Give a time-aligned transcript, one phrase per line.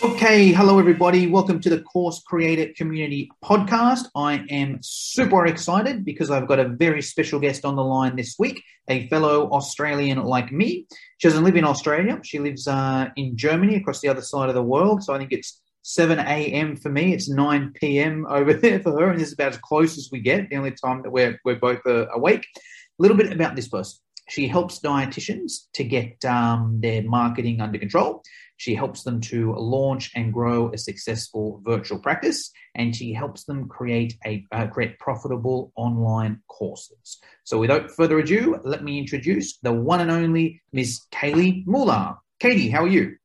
[0.00, 1.26] Okay, hello everybody.
[1.26, 4.06] Welcome to the Course Creator Community Podcast.
[4.14, 8.36] I am super excited because I've got a very special guest on the line this
[8.38, 10.86] week, a fellow Australian like me.
[11.18, 12.20] She doesn't live in Australia.
[12.22, 15.02] She lives uh, in Germany across the other side of the world.
[15.02, 16.76] So I think it's 7 a.m.
[16.76, 17.12] for me.
[17.12, 18.24] It's 9 p.m.
[18.30, 19.10] over there for her.
[19.10, 21.56] And this is about as close as we get, the only time that we're, we're
[21.56, 22.46] both uh, awake.
[22.54, 23.98] A little bit about this person.
[24.28, 28.22] She helps dietitians to get um, their marketing under control.
[28.58, 33.68] She helps them to launch and grow a successful virtual practice, and she helps them
[33.68, 37.20] create a uh, create profitable online courses.
[37.44, 42.16] So, without further ado, let me introduce the one and only Miss Katie Mueller.
[42.40, 43.16] Katie, how are you?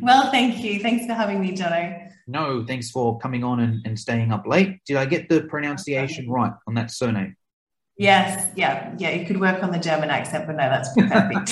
[0.00, 0.80] Well, thank you.
[0.80, 2.10] Thanks for having me, Jono.
[2.26, 4.84] No, thanks for coming on and, and staying up late.
[4.86, 7.36] Did I get the pronunciation right on that surname?
[7.98, 9.10] Yes, yeah, yeah.
[9.10, 11.48] You could work on the German accent, but no, that's perfect.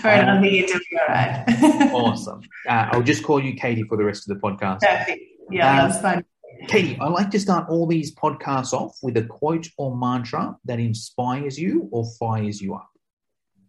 [0.00, 1.44] for another year to be all right.
[1.92, 2.40] awesome.
[2.68, 4.82] Uh, I'll just call you Katie for the rest of the podcast.
[4.82, 5.24] Perfect.
[5.50, 6.24] Yeah, um, that's fine.
[6.68, 10.78] Katie, I like to start all these podcasts off with a quote or mantra that
[10.78, 12.88] inspires you or fires you up.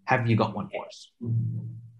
[0.06, 1.10] Have you got one for us?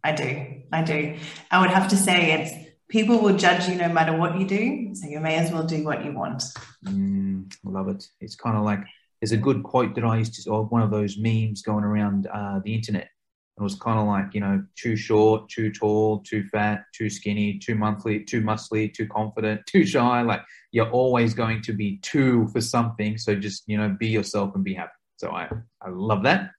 [0.04, 0.62] I do.
[0.72, 1.18] I do.
[1.50, 4.94] I would have to say it's people will judge you no matter what you do.
[4.94, 6.44] So you may as well do what you want.
[6.86, 8.08] Mm, love it.
[8.22, 8.82] It's kind of like
[9.20, 12.28] there's a good quote that I used to, or one of those memes going around
[12.28, 13.10] uh, the internet.
[13.58, 17.58] It was kind of like, you know, too short, too tall, too fat, too skinny,
[17.58, 20.22] too monthly, too muscly, too confident, too shy.
[20.22, 23.18] Like you're always going to be too for something.
[23.18, 24.92] So just, you know, be yourself and be happy.
[25.18, 25.50] So I,
[25.82, 26.52] I love that.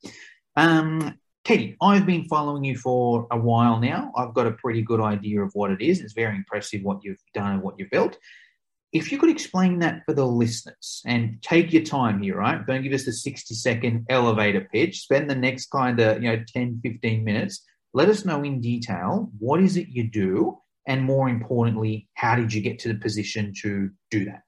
[0.57, 4.11] Um, Katie, I've been following you for a while now.
[4.17, 6.01] I've got a pretty good idea of what it is.
[6.01, 8.17] It's very impressive what you've done and what you've built.
[8.95, 12.67] If you could explain that for the listeners and take your time here, right?
[12.67, 15.01] Don't give us the 60 second elevator pitch.
[15.01, 17.63] Spend the next kind of, you know, 10, 15 minutes.
[17.93, 20.59] Let us know in detail what is it you do?
[20.87, 24.45] And more importantly, how did you get to the position to do that?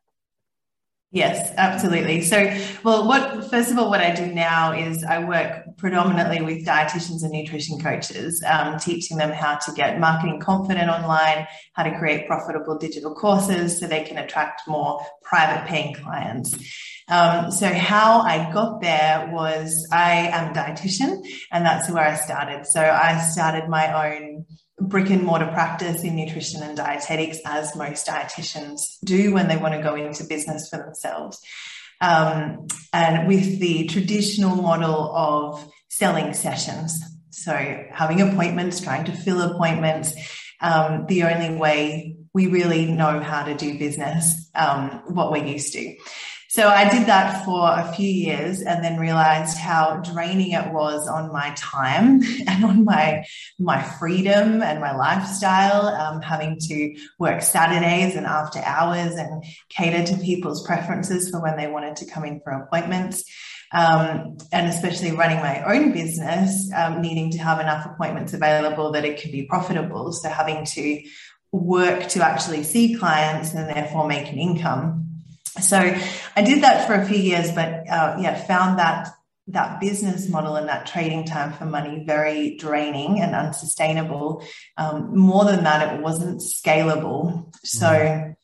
[1.13, 2.21] Yes, absolutely.
[2.23, 2.53] So,
[2.83, 7.23] well, what first of all, what I do now is I work predominantly with dietitians
[7.23, 12.27] and nutrition coaches, um, teaching them how to get marketing confident online, how to create
[12.27, 16.55] profitable digital courses so they can attract more private paying clients.
[17.09, 22.17] Um, so, how I got there was I am a dietitian, and that's where I
[22.17, 22.67] started.
[22.67, 24.45] So, I started my own
[24.79, 29.75] brick and mortar practice in nutrition and dietetics, as most dietitians do when they want
[29.75, 31.41] to go into business for themselves.
[32.01, 37.03] Um, and with the traditional model of selling sessions.
[37.31, 37.53] So,
[37.91, 40.15] having appointments, trying to fill appointments,
[40.61, 45.73] um, the only way we really know how to do business, um, what we're used
[45.73, 45.97] to.
[46.57, 51.07] So I did that for a few years and then realized how draining it was
[51.07, 53.27] on my time and on my
[53.59, 60.03] my freedom and my lifestyle, um, having to work Saturdays and after hours and cater
[60.07, 63.23] to people's preferences for when they wanted to come in for appointments.
[63.75, 69.05] Um, and especially running my own business, um, needing to have enough appointments available that
[69.05, 70.11] it could be profitable.
[70.11, 71.03] So having to
[71.53, 75.06] work to actually see clients and therefore make an income
[75.61, 75.79] so
[76.37, 79.09] I did that for a few years, but uh, yeah, found that
[79.49, 84.45] that business model and that trading time for money very draining and unsustainable.
[84.77, 87.55] Um, more than that, it wasn't scalable.
[87.65, 88.35] So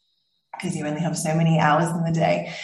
[0.53, 2.55] because you only have so many hours in the day.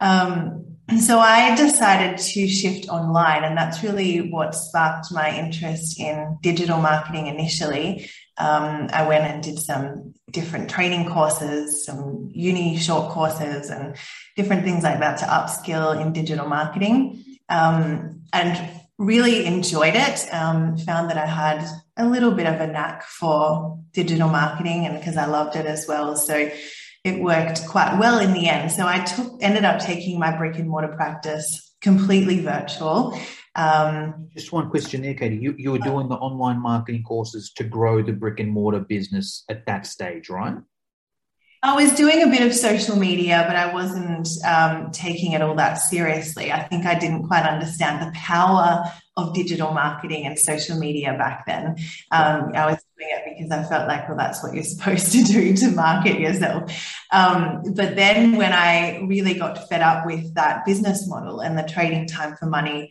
[0.00, 0.67] Um,
[1.00, 6.78] so I decided to shift online, and that's really what sparked my interest in digital
[6.78, 13.68] marketing initially um, I went and did some different training courses, some uni short courses,
[13.68, 13.96] and
[14.36, 17.24] different things like that to upskill in digital marketing.
[17.48, 20.26] Um, and really enjoyed it.
[20.32, 21.64] Um, found that I had
[21.96, 25.86] a little bit of a knack for digital marketing, and because I loved it as
[25.88, 26.50] well, so
[27.08, 28.70] it worked quite well in the end.
[28.70, 33.18] So I took ended up taking my brick and mortar practice completely virtual
[33.58, 35.36] um, Just one question there, Katie.
[35.36, 39.42] You, you were doing the online marketing courses to grow the brick and mortar business
[39.48, 40.54] at that stage, right?
[41.60, 45.56] I was doing a bit of social media, but I wasn't um, taking it all
[45.56, 46.52] that seriously.
[46.52, 48.84] I think I didn't quite understand the power
[49.16, 51.74] of digital marketing and social media back then.
[52.12, 55.54] Um, I was it because I felt like, well, that's what you're supposed to do
[55.56, 56.70] to market yourself.
[57.12, 61.62] Um, but then when I really got fed up with that business model and the
[61.62, 62.90] trading time for money,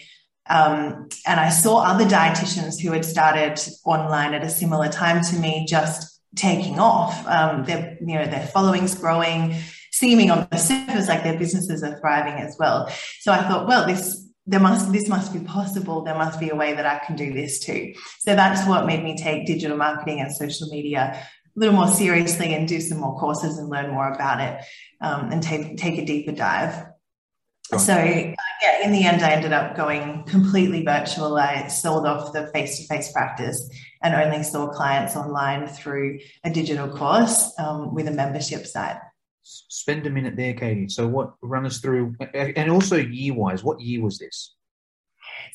[0.50, 5.36] um, and I saw other dietitians who had started online at a similar time to
[5.38, 7.28] me just taking off.
[7.28, 9.56] Um, their you know their followings growing,
[9.92, 12.90] seeming on the surface like their businesses are thriving as well.
[13.20, 16.04] So I thought, well, this there must this must be possible.
[16.04, 17.94] There must be a way that I can do this too.
[18.20, 21.22] So that's what made me take digital marketing and social media
[21.56, 24.64] a little more seriously and do some more courses and learn more about it
[25.02, 26.86] um, and take take a deeper dive.
[27.78, 31.36] So yeah, in the end, I ended up going completely virtual.
[31.36, 33.70] I sold off the face to face practice
[34.02, 38.98] and only saw clients online through a digital course um, with a membership site.
[39.70, 40.90] Spend a minute there, Katie.
[40.90, 44.56] So, what run us through, and also year wise, what year was this?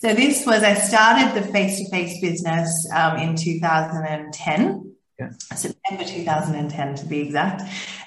[0.00, 4.94] So, this was, I started the face to face business um, in 2010.
[5.18, 5.30] Yeah.
[5.54, 7.62] September 2010 to be exact.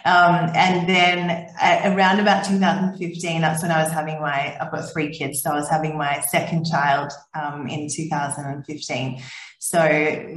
[0.06, 1.50] Um, and then
[1.94, 5.56] around about 2015, that's when I was having my, I've got three kids, so I
[5.56, 9.22] was having my second child um, in 2015.
[9.60, 9.78] So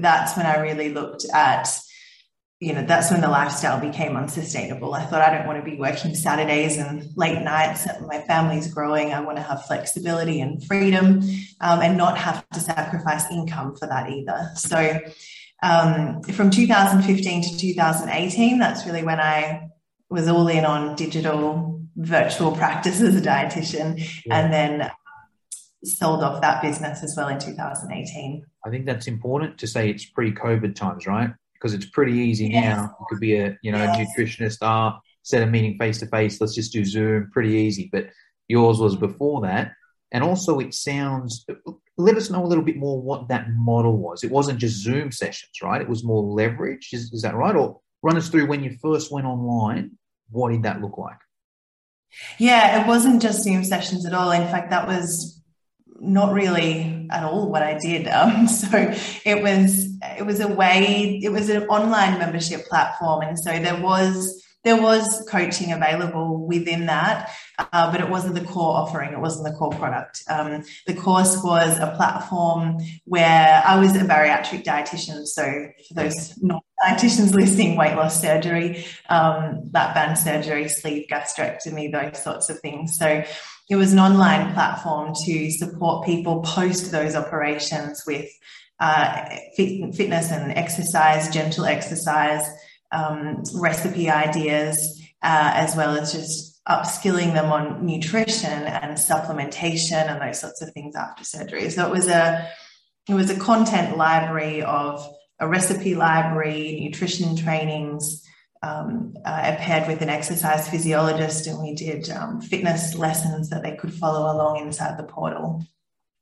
[0.01, 1.69] that's when I really looked at,
[2.61, 4.93] you know, that's when the lifestyle became unsustainable.
[4.93, 7.87] I thought I don't want to be working Saturdays and late nights.
[8.05, 9.13] My family's growing.
[9.13, 11.23] I want to have flexibility and freedom
[11.61, 14.51] um, and not have to sacrifice income for that either.
[14.57, 15.01] So
[15.63, 19.69] um, from 2015 to 2018, that's really when I
[20.11, 24.37] was all in on digital virtual practice as a dietitian yeah.
[24.37, 24.91] and then
[25.85, 28.45] sold off that business as well in 2018.
[28.65, 31.31] I think that's important to say it's pre-COVID times, right?
[31.61, 32.77] Because it's pretty easy yes.
[32.77, 32.97] now.
[33.01, 34.09] You could be a you know yes.
[34.17, 36.41] nutritionist, ah, set a meeting face to face.
[36.41, 37.89] Let's just do Zoom, pretty easy.
[37.93, 38.11] But
[38.47, 39.73] yours was before that,
[40.13, 41.45] and also it sounds.
[41.97, 44.23] Let us know a little bit more what that model was.
[44.23, 45.81] It wasn't just Zoom sessions, right?
[45.81, 46.91] It was more leverage.
[46.93, 47.57] Is, is that right?
[47.57, 49.99] Or run us through when you first went online.
[50.31, 51.19] What did that look like?
[52.39, 54.31] Yeah, it wasn't just Zoom sessions at all.
[54.31, 55.38] In fact, that was
[56.01, 58.09] not really at all what I did.
[58.19, 58.69] Um, so
[59.25, 63.81] it was it was a way it was an online membership platform, and so there
[63.81, 69.13] was there was coaching available within that, uh, but it wasn't the core offering.
[69.13, 70.23] It wasn't the core product.
[70.29, 75.27] Um, the course was a platform where I was a bariatric dietitian.
[75.27, 75.45] So
[75.87, 82.23] for those non dietitians listening, weight loss surgery, um, lap band surgery, sleeve gastrectomy, those
[82.23, 82.99] sorts of things.
[82.99, 83.25] So
[83.69, 88.31] it was an online platform to support people post those operations with
[88.81, 92.49] uh, fit, fitness and exercise, gentle exercise,
[92.93, 100.21] um, recipe ideas, uh, as well as just upskilling them on nutrition and supplementation and
[100.21, 101.69] those sorts of things after surgery.
[101.71, 102.49] So it was a
[103.09, 105.07] it was a content library of
[105.41, 108.23] a recipe library, nutrition trainings,
[108.63, 113.77] um, uh, paired with an exercise physiologist, and we did um, fitness lessons that they
[113.77, 115.65] could follow along inside the portal.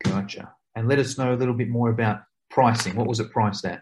[0.05, 0.53] Gotcha.
[0.75, 2.97] And let us know a little bit more about pricing.
[2.97, 3.81] What was it priced at?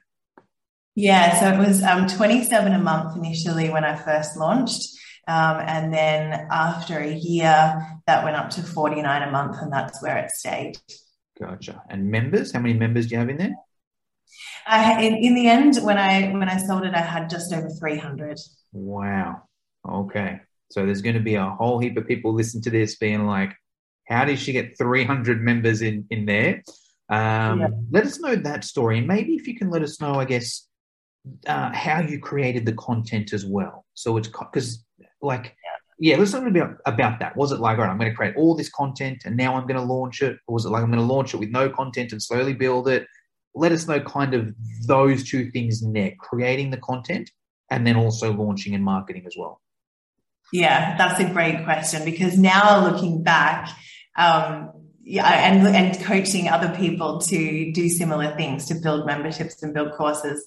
[0.94, 4.96] Yeah, so it was um, 27 a month initially when I first launched.
[5.26, 10.02] Um, and then after a year, that went up to 49 a month, and that's
[10.02, 10.78] where it stayed.
[11.40, 11.82] Gotcha.
[11.88, 13.54] And members, how many members do you have in there?
[14.66, 17.69] I, in, in the end, when I when I sold it, I had just over
[17.69, 18.38] 300.
[18.72, 19.43] Wow.
[19.88, 20.40] Okay.
[20.70, 23.55] So there's going to be a whole heap of people listen to this being like,
[24.08, 26.62] how did she get 300 members in, in there?
[27.08, 27.69] Um, yeah.
[27.91, 28.98] Let us know that story.
[28.98, 30.67] And maybe if you can let us know, I guess,
[31.46, 33.84] uh, how you created the content as well.
[33.94, 34.84] So it's because,
[35.22, 35.56] like,
[35.98, 36.10] yeah.
[36.12, 37.36] yeah, let's talk about, about that.
[37.36, 39.67] Was it like, all right, I'm going to create all this content and now I'm
[39.67, 40.38] going to launch it?
[40.46, 42.88] Or was it like, I'm going to launch it with no content and slowly build
[42.88, 43.06] it?
[43.55, 44.55] Let us know kind of
[44.87, 47.31] those two things there creating the content
[47.70, 49.61] and then also launching and marketing as well
[50.53, 53.70] yeah that's a great question because now looking back
[54.17, 54.70] um,
[55.05, 59.93] yeah, and and coaching other people to do similar things to build memberships and build
[59.93, 60.44] courses.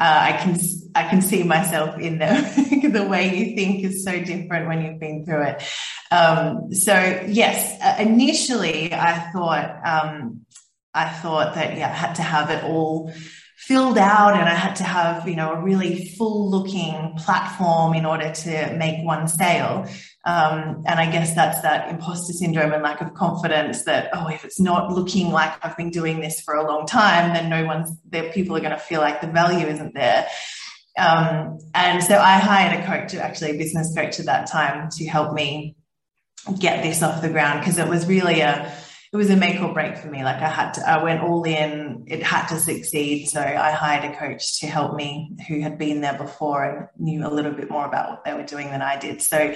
[0.00, 0.58] Uh, I can
[0.94, 5.00] I can see myself in the the way you think is so different when you've
[5.00, 5.62] been through it.
[6.10, 6.94] Um, so
[7.28, 10.46] yes, uh, initially I thought um,
[10.98, 13.12] I thought that yeah, I had to have it all
[13.56, 18.06] filled out and I had to have, you know, a really full looking platform in
[18.06, 19.86] order to make one sale.
[20.24, 24.44] Um, and I guess that's that imposter syndrome and lack of confidence that, oh, if
[24.44, 27.90] it's not looking like I've been doing this for a long time, then no one's
[28.08, 30.26] there, people are going to feel like the value isn't there.
[30.98, 35.06] Um, and so I hired a coach, actually a business coach at that time, to
[35.06, 35.76] help me
[36.58, 38.72] get this off the ground because it was really a
[39.12, 40.22] it was a make or break for me.
[40.22, 42.04] Like I had to, I went all in.
[42.06, 43.26] It had to succeed.
[43.26, 47.26] So I hired a coach to help me who had been there before and knew
[47.26, 49.22] a little bit more about what they were doing than I did.
[49.22, 49.54] So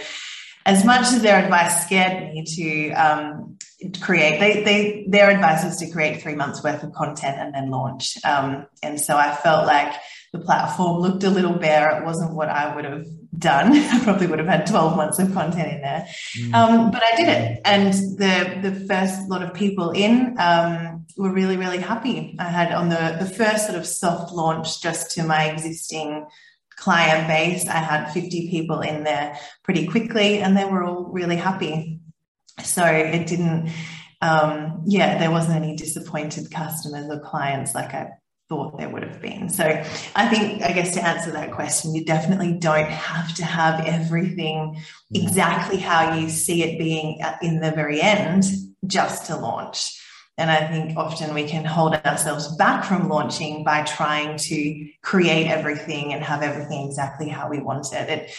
[0.64, 3.58] as much as their advice scared me to um,
[4.00, 7.70] create, they, they, their advice was to create three months worth of content and then
[7.70, 8.16] launch.
[8.24, 9.92] Um, and so I felt like
[10.32, 11.98] the platform looked a little bare.
[11.98, 13.04] It wasn't what I would have
[13.38, 13.72] done.
[13.76, 16.06] I probably would have had 12 months of content in there.
[16.38, 16.54] Mm.
[16.54, 17.60] Um, but I did it.
[17.64, 22.36] And the, the first lot of people in um, were really, really happy.
[22.38, 26.26] I had on the, the first sort of soft launch just to my existing
[26.76, 27.68] client base.
[27.68, 32.00] I had 50 people in there pretty quickly and they were all really happy.
[32.62, 33.70] So it didn't,
[34.20, 38.10] um, yeah, there wasn't any disappointed customers or clients like I
[38.48, 39.48] thought there would have been.
[39.48, 39.64] So
[40.16, 44.74] I think, I guess to answer that question, you definitely don't have to have everything
[44.74, 45.22] mm-hmm.
[45.22, 48.44] exactly how you see it being in the very end
[48.86, 49.98] just to launch.
[50.38, 55.46] And I think often we can hold ourselves back from launching by trying to create
[55.46, 58.08] everything and have everything exactly how we want it.
[58.08, 58.34] it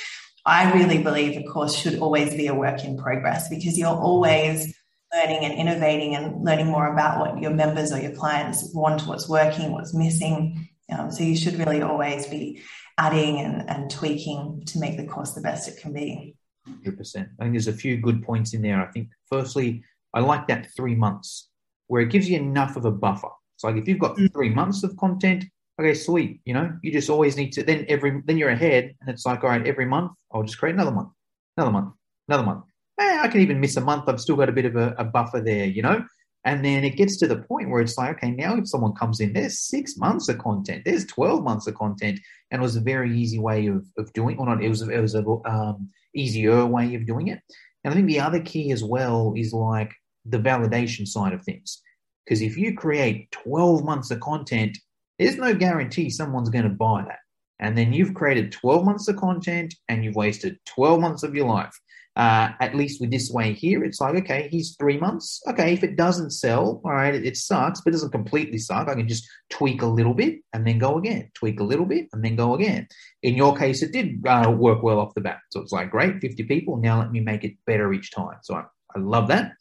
[0.46, 4.76] I really believe a course should always be a work in progress because you're always
[5.14, 9.30] learning and innovating and learning more about what your members or your clients want, what's
[9.30, 10.68] working, what's missing.
[10.92, 12.62] Um, so you should really always be
[12.98, 16.36] adding and, and tweaking to make the course the best it can be.
[16.68, 17.16] 100%.
[17.40, 18.82] I think there's a few good points in there.
[18.82, 21.50] I think, firstly, I like that three months
[21.88, 23.30] where it gives you enough of a buffer.
[23.58, 24.56] So like if you've got three mm.
[24.56, 25.46] months of content,
[25.80, 26.42] okay, sweet.
[26.46, 29.44] You know, you just always need to then every then you're ahead, and it's like
[29.44, 31.10] all right, every month I'll just create another month,
[31.58, 31.94] another month,
[32.28, 32.66] another month.
[33.00, 34.08] Eh, I can even miss a month.
[34.08, 36.06] I've still got a bit of a, a buffer there, you know.
[36.46, 39.22] And then it gets to the point where it's like, okay, now if someone comes
[39.22, 42.20] in, there's six months of content, there's 12 months of content.
[42.52, 45.00] And it was a very easy way of, of doing or not, it was, it
[45.00, 47.40] was a um, easier way of doing it.
[47.84, 49.94] And I think the other key as well is like
[50.26, 51.82] the validation side of things.
[52.26, 54.78] Because if you create 12 months of content,
[55.20, 57.20] there's no guarantee someone's going to buy that.
[57.60, 61.48] And then you've created 12 months of content and you've wasted 12 months of your
[61.48, 61.74] life.
[62.16, 65.42] Uh, at least with this way here, it's like, okay, he's three months.
[65.48, 68.88] Okay, if it doesn't sell, all right, it, it, sucks, but it doesn't completely suck.
[68.88, 72.10] I can just tweak a little bit and then go again, tweak a little bit
[72.14, 72.88] and then go again.
[73.24, 75.40] In your case, it did uh, work well off the bat.
[75.50, 76.78] So it's like, great, 50 people.
[76.78, 78.38] Now let me make it better each time.
[78.44, 78.66] So I,
[78.96, 79.54] I love that.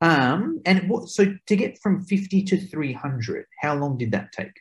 [0.00, 4.54] Um, and what, so to get from 50 to 300, how long did that take?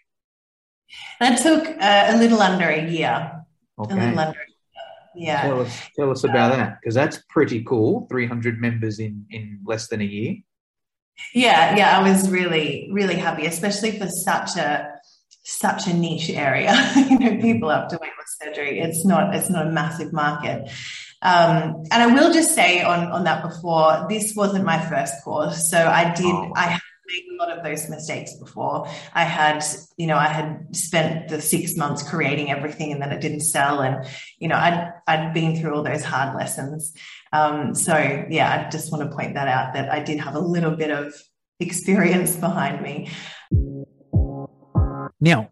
[1.19, 3.43] That took uh, a little under a year.
[3.79, 3.93] Okay.
[3.93, 4.39] A little under
[5.17, 5.41] yeah.
[5.41, 8.07] Tell us, tell us about that because that's pretty cool.
[8.09, 10.35] 300 members in, in less than a year.
[11.33, 14.93] Yeah, yeah, I was really, really happy, especially for such a
[15.43, 16.75] such a niche area.
[16.95, 18.79] you know, people up to weight loss surgery.
[18.79, 20.69] It's not it's not a massive market.
[21.21, 25.69] Um, and I will just say on, on that before, this wasn't my first course.
[25.69, 26.53] So I did, oh.
[26.55, 28.87] I made a lot of those mistakes before.
[29.13, 29.63] I had,
[29.97, 33.81] you know, I had spent the six months creating everything and then it didn't sell.
[33.81, 34.05] And,
[34.39, 36.93] you know, I'd, I'd been through all those hard lessons.
[37.31, 37.95] Um, so
[38.29, 40.91] yeah, I just want to point that out that I did have a little bit
[40.91, 41.13] of
[41.59, 43.09] experience behind me.
[45.19, 45.51] Now,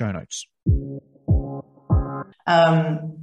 [0.09, 0.47] notes.
[2.47, 3.21] Um,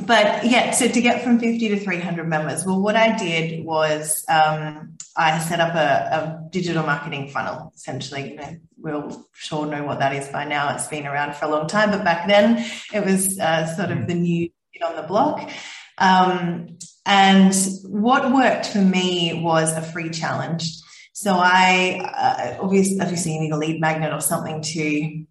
[0.00, 4.24] but yeah, so to get from 50 to 300 members, well, what I did was
[4.28, 8.30] um, I set up a, a, digital marketing funnel, essentially.
[8.30, 10.74] You know, we'll sure know what that is by now.
[10.74, 14.06] It's been around for a long time, but back then it was uh, sort of
[14.06, 15.50] the new kid on the block.
[15.98, 17.54] Um, and
[17.84, 20.78] what worked for me was a free challenge.
[21.12, 25.24] So I uh, obviously, obviously you need a lead magnet or something to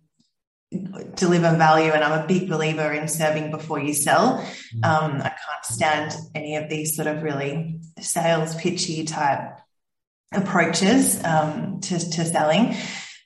[1.15, 4.45] deliver value and i'm a big believer in serving before you sell.
[4.75, 4.86] Mm.
[4.86, 9.57] um, i can't stand any of these sort of really sales pitchy type
[10.33, 12.75] approaches um, to, to, selling.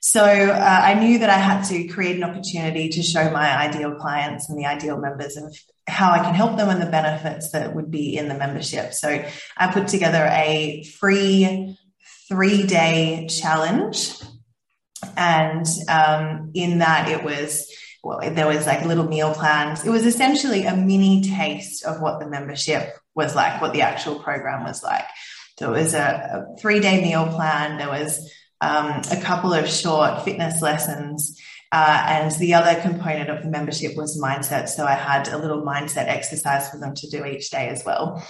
[0.00, 3.96] So uh, i knew that i had to create an opportunity to show my ideal
[3.96, 5.56] clients and the ideal members of
[5.88, 8.92] how i can help them and the benefits that would be in the membership.
[8.94, 9.24] So
[9.56, 11.76] i put together a free
[12.28, 14.14] three day challenge
[15.16, 17.70] and um, in that, it was
[18.02, 19.84] well, there was like little meal plans.
[19.84, 24.18] It was essentially a mini taste of what the membership was like, what the actual
[24.18, 25.04] program was like.
[25.58, 27.78] So it was a, a three day meal plan.
[27.78, 28.18] There was
[28.60, 31.40] um, a couple of short fitness lessons.
[31.70, 34.68] Uh, and the other component of the membership was mindset.
[34.68, 38.22] So I had a little mindset exercise for them to do each day as well.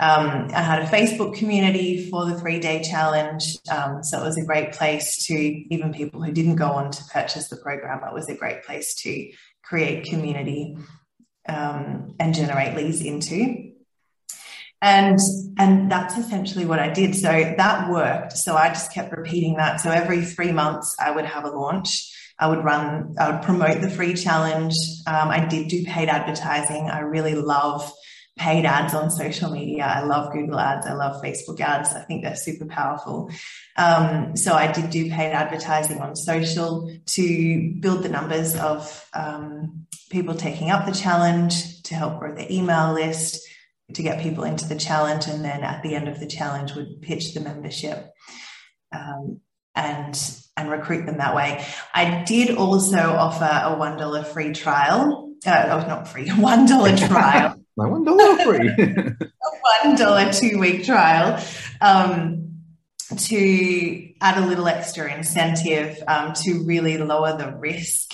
[0.00, 3.56] Um, I had a Facebook community for the three day challenge.
[3.70, 7.04] Um, so it was a great place to, even people who didn't go on to
[7.12, 9.30] purchase the program, it was a great place to
[9.62, 10.76] create community
[11.48, 13.70] um, and generate leads into.
[14.82, 15.18] And,
[15.58, 17.14] and that's essentially what I did.
[17.14, 18.36] So that worked.
[18.36, 19.80] So I just kept repeating that.
[19.80, 22.12] So every three months, I would have a launch.
[22.38, 24.74] I would run, I would promote the free challenge.
[25.06, 26.90] Um, I did do paid advertising.
[26.90, 27.90] I really love
[28.36, 29.84] paid ads on social media.
[29.84, 30.86] I love Google ads.
[30.86, 31.94] I love Facebook ads.
[31.94, 33.30] I think they're super powerful.
[33.76, 39.86] Um, so I did do paid advertising on social to build the numbers of um,
[40.10, 43.46] people taking up the challenge, to help grow the email list,
[43.92, 45.26] to get people into the challenge.
[45.28, 48.10] And then at the end of the challenge would pitch the membership.
[48.92, 49.40] Um,
[49.76, 50.16] and
[50.56, 51.64] and recruit them that way.
[51.92, 55.32] I did also offer a one dollar free trial.
[55.44, 58.68] Uh, oh, not free, one dollar trial my one dollar free.
[58.68, 59.16] a
[59.84, 61.42] one dollar two week trial
[61.80, 62.62] um,
[63.16, 68.12] to add a little extra incentive um, to really lower the risk.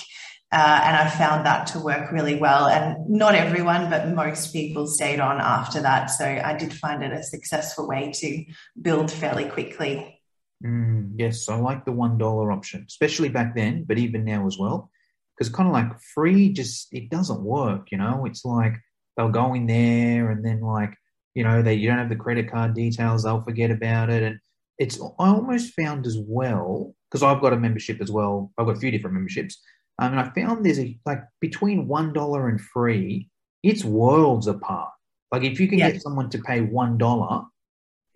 [0.53, 2.67] Uh, and I found that to work really well.
[2.67, 6.07] And not everyone, but most people stayed on after that.
[6.07, 8.43] So I did find it a successful way to
[8.81, 10.19] build fairly quickly.
[10.63, 14.57] Mm, yes, I like the one dollar option, especially back then, but even now as
[14.59, 14.91] well,
[15.37, 17.87] because kind of like free just it doesn't work.
[17.91, 18.73] You know, it's like
[19.15, 20.95] they'll go in there and then like
[21.33, 24.23] you know that you don't have the credit card details they'll forget about it.
[24.23, 24.39] And
[24.77, 28.51] it's i almost found as well because i've got a membership as well.
[28.57, 29.61] I've got a few different memberships.
[29.99, 33.29] Um, and i found there's a like between one dollar and free
[33.63, 34.89] it's worlds apart.
[35.31, 35.91] Like if you can yeah.
[35.91, 37.43] get someone to pay one dollar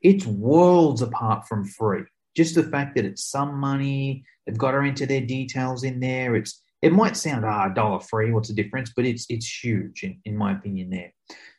[0.02, 2.04] it's worlds apart from free
[2.36, 6.36] just the fact that it's some money they've got to enter their details in there
[6.36, 8.94] it's it might sound ah dollar free, what's the difference?
[8.96, 11.12] But it's it's huge in, in my opinion there.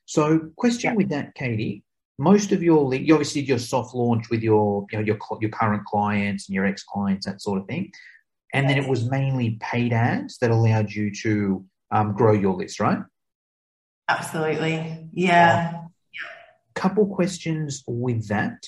[0.04, 0.96] So question yeah.
[0.96, 1.82] with that, Katie.
[2.18, 5.50] Most of your you obviously did your soft launch with your you know your your
[5.50, 7.90] current clients and your ex clients that sort of thing,
[8.54, 12.78] and then it was mainly paid ads that allowed you to um, grow your list,
[12.78, 13.00] right?
[14.08, 15.82] Absolutely, yeah.
[16.76, 18.64] couple questions with that.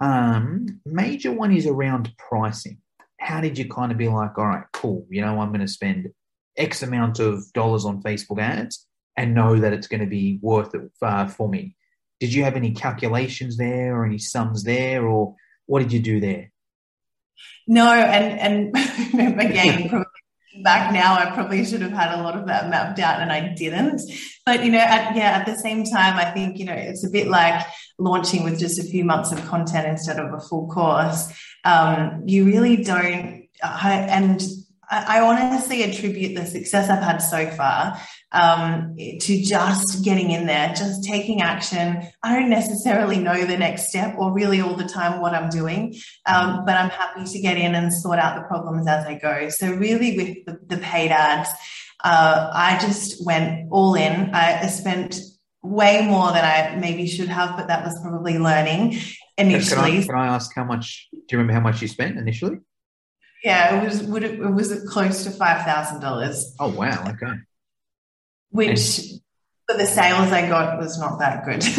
[0.00, 2.78] Um, major one is around pricing
[3.20, 5.68] how did you kind of be like, all right, cool, you know, I'm going to
[5.68, 6.08] spend
[6.56, 10.74] X amount of dollars on Facebook ads and know that it's going to be worth
[10.74, 11.76] it uh, for me?
[12.18, 15.34] Did you have any calculations there or any sums there, or
[15.66, 16.50] what did you do there?
[17.66, 20.04] No, and and again,
[20.62, 23.54] back now, I probably should have had a lot of that mapped out, and I
[23.54, 24.02] didn't.
[24.44, 27.10] But you know, at, yeah, at the same time, I think you know it's a
[27.10, 27.64] bit like
[27.98, 31.32] launching with just a few months of content instead of a full course
[31.64, 33.48] um, you really don't.
[33.62, 34.42] I, and
[34.90, 38.00] I honestly attribute the success I've had so far
[38.32, 42.02] um, to just getting in there, just taking action.
[42.22, 45.94] I don't necessarily know the next step or really all the time what I'm doing,
[46.26, 49.48] um, but I'm happy to get in and sort out the problems as I go.
[49.48, 51.50] So, really, with the, the paid ads,
[52.04, 54.30] uh, I just went all in.
[54.34, 55.20] I spent
[55.62, 58.98] way more than I maybe should have, but that was probably learning
[59.36, 59.92] initially.
[59.92, 61.08] Can I, can I ask how much?
[61.12, 62.58] Do you remember how much you spent initially?
[63.42, 66.54] Yeah, it was would it, it was close to five thousand dollars.
[66.60, 67.04] Oh wow!
[67.08, 67.32] Okay.
[68.50, 69.20] Which and,
[69.68, 71.62] for the sales I got was not that good.
[71.62, 71.72] so,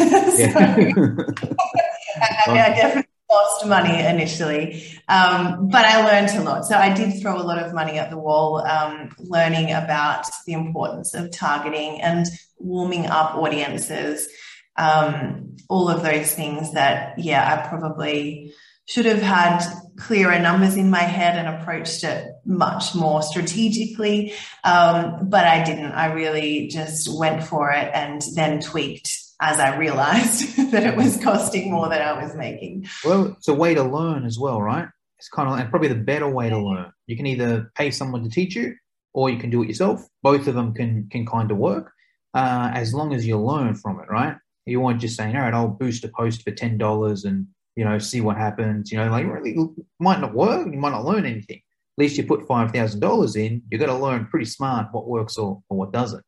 [2.20, 6.64] I, I, definitely lost money initially, um, but I learned a lot.
[6.66, 10.52] So I did throw a lot of money at the wall, um, learning about the
[10.54, 12.26] importance of targeting and
[12.58, 14.28] warming up audiences
[14.76, 18.54] um, all of those things that, yeah, I probably
[18.86, 19.64] should have had
[19.96, 24.34] clearer numbers in my head and approached it much more strategically.
[24.64, 25.92] Um, but I didn't.
[25.92, 31.22] I really just went for it and then tweaked as I realized that it was
[31.22, 32.88] costing more than I was making.
[33.04, 34.88] Well, it's a way to learn as well, right?
[35.18, 36.92] It's kind of and probably the better way to learn.
[37.06, 38.74] You can either pay someone to teach you
[39.12, 40.06] or you can do it yourself.
[40.22, 41.92] Both of them can can kind of work
[42.34, 44.36] uh, as long as you learn from it, right?
[44.64, 47.84] You weren't just saying, all right, I'll boost a post for ten dollars and you
[47.84, 48.90] know see what happens.
[48.90, 49.56] You know, like really
[49.98, 50.66] might not work.
[50.66, 51.62] You might not learn anything.
[51.98, 53.62] At least you put five thousand dollars in.
[53.70, 56.24] You got to learn pretty smart what works or, or what doesn't.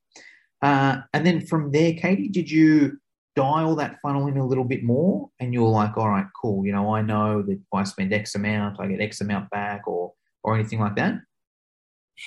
[0.62, 2.98] Uh, and then from there, Katie, did you
[3.36, 5.30] dial that funnel in a little bit more?
[5.40, 6.64] And you're like, all right, cool.
[6.64, 9.86] You know, I know that if I spend X amount, I get X amount back,
[9.86, 11.20] or or anything like that.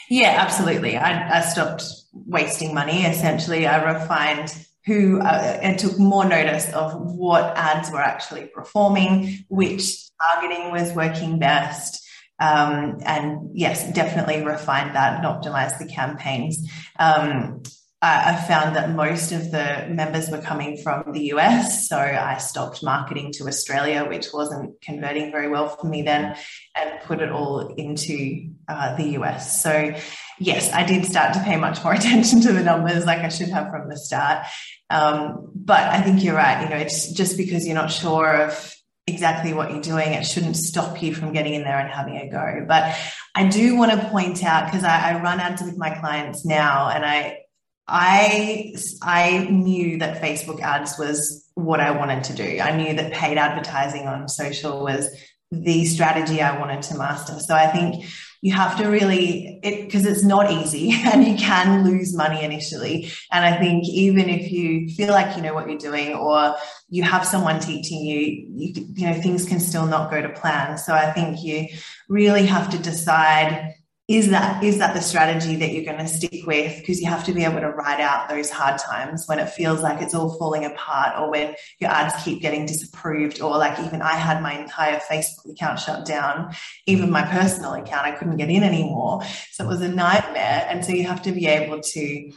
[0.10, 0.98] Yeah, absolutely.
[0.98, 3.04] I, I stopped wasting money.
[3.04, 4.54] Essentially, I refined
[4.86, 10.94] who uh, and took more notice of what ads were actually performing, which targeting was
[10.94, 12.07] working best.
[12.40, 16.70] Um, and yes, definitely refined that and optimized the campaigns.
[17.00, 17.64] Um,
[18.02, 22.38] I, I found that most of the members were coming from the US, so I
[22.38, 26.36] stopped marketing to Australia, which wasn't converting very well for me then,
[26.76, 29.62] and put it all into uh, the US.
[29.64, 29.96] So,
[30.40, 33.50] yes, I did start to pay much more attention to the numbers, like I should
[33.50, 34.46] have from the start.
[34.90, 36.64] Um, but I think you're right.
[36.64, 38.76] You know, it's just because you're not sure of
[39.08, 42.30] exactly what you're doing, it shouldn't stop you from getting in there and having a
[42.30, 42.66] go.
[42.68, 42.96] But
[43.34, 46.90] I do want to point out because I, I run ads with my clients now,
[46.90, 47.40] and I
[47.88, 52.60] I I knew that Facebook ads was what I wanted to do.
[52.60, 55.10] I knew that paid advertising on social was
[55.52, 57.40] the strategy I wanted to master.
[57.40, 58.06] So I think
[58.42, 63.12] you have to really it because it's not easy and you can lose money initially.
[63.32, 66.56] And I think even if you feel like you know what you're doing or
[66.90, 68.20] you have someone teaching you,
[68.50, 70.78] you you know things can still not go to plan.
[70.78, 71.68] So I think you
[72.10, 73.74] really have to decide
[74.08, 76.78] is that is that the strategy that you're going to stick with?
[76.78, 79.82] Because you have to be able to ride out those hard times when it feels
[79.82, 84.02] like it's all falling apart or when your ads keep getting disapproved or like even
[84.02, 86.54] i had my entire facebook account shut down.
[86.86, 89.24] Even my personal account i couldn't get in anymore.
[89.52, 90.66] So it was a nightmare.
[90.70, 92.32] And so you have to be able to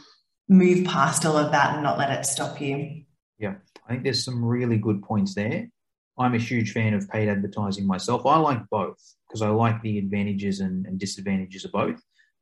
[0.49, 3.03] move past all of that and not let it stop you.
[3.39, 3.55] Yeah.
[3.87, 5.69] I think there's some really good points there.
[6.17, 8.25] I'm a huge fan of paid advertising myself.
[8.25, 8.99] I like both
[9.31, 12.01] because I like the advantages and, and disadvantages of both.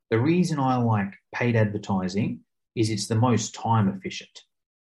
[0.09, 2.39] The reason I like paid advertising
[2.75, 4.31] is it's the most time efficient.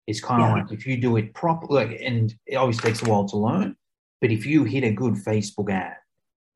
[0.07, 0.63] It's kind of yeah.
[0.63, 3.77] like if you do it properly, like, and it always takes a while to learn,
[4.21, 5.97] but if you hit a good Facebook ad,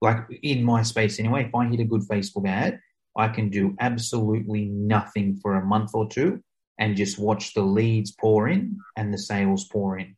[0.02, 2.78] like in my space anyway, if I hit a good Facebook ad,
[3.16, 6.42] I can do absolutely nothing for a month or two
[6.78, 10.16] and just watch the leads pour in and the sales pour in.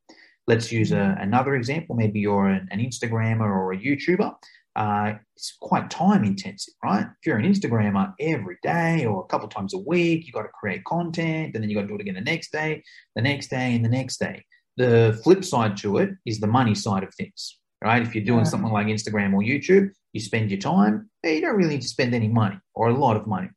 [0.49, 1.95] Let's use a, another example.
[1.95, 4.35] Maybe you're an, an Instagrammer or a YouTuber
[4.75, 7.03] uh, it's quite time intensive, right?
[7.05, 10.49] If you're an Instagrammer every day or a couple times a week, you got to
[10.49, 12.83] create content and then you got to do it again the next day,
[13.15, 14.45] the next day, and the next day.
[14.79, 18.03] The flip side to it is the money side of things, right?
[18.03, 18.51] If you're doing yeah.
[18.51, 22.15] something like Instagram or YouTube, you spend your time, you don't really need to spend
[22.15, 23.49] any money or a lot of money.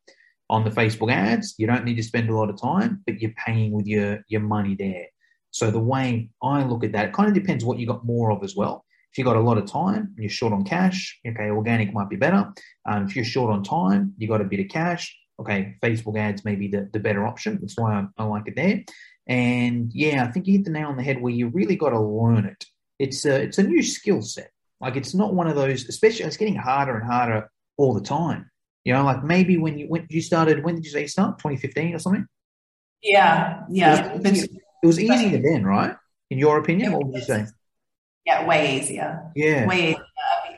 [0.49, 3.34] On the Facebook ads, you don't need to spend a lot of time, but you're
[3.45, 5.06] paying with your, your money there.
[5.51, 8.32] So the way I look at that, it kind of depends what you got more
[8.32, 8.86] of as well.
[9.15, 12.10] If you've got a lot of time and you're short on cash, okay, organic might
[12.10, 12.51] be better.
[12.86, 16.43] Um, if you're short on time, you got a bit of cash, okay, Facebook ads
[16.43, 17.58] may be the, the better option.
[17.62, 18.84] That's why I, I like it there.
[19.25, 21.91] And yeah, I think you hit the nail on the head where you really got
[21.91, 22.65] to learn it.
[22.99, 24.51] It's a, it's a new skill set.
[24.82, 28.51] Like it's not one of those, especially it's getting harder and harder all the time.
[28.84, 31.38] You know, like maybe when you when you started, when did you say you start?
[31.38, 32.28] 2015 or something?
[33.01, 34.13] Yeah, yeah.
[34.13, 35.95] It was, it was easier then, right?
[36.30, 37.45] In your opinion, what would you say?
[38.25, 39.31] Yeah, way easier.
[39.35, 39.67] Yeah.
[39.67, 40.05] Way easier.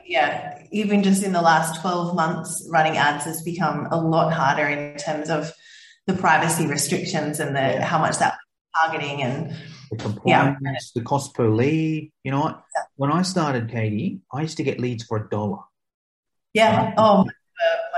[0.06, 0.62] Yeah.
[0.70, 4.96] Even just in the last 12 months, running ads has become a lot harder in
[4.96, 5.52] terms of
[6.06, 7.84] the privacy restrictions and the yeah.
[7.84, 8.38] how much that
[8.74, 9.54] targeting and
[9.90, 10.72] the compliance, yeah.
[10.94, 12.10] the cost per lead.
[12.24, 12.62] You know what?
[12.96, 15.58] When I started, Katie, I used to get leads for a dollar.
[16.54, 16.94] Yeah.
[16.96, 17.26] Oh,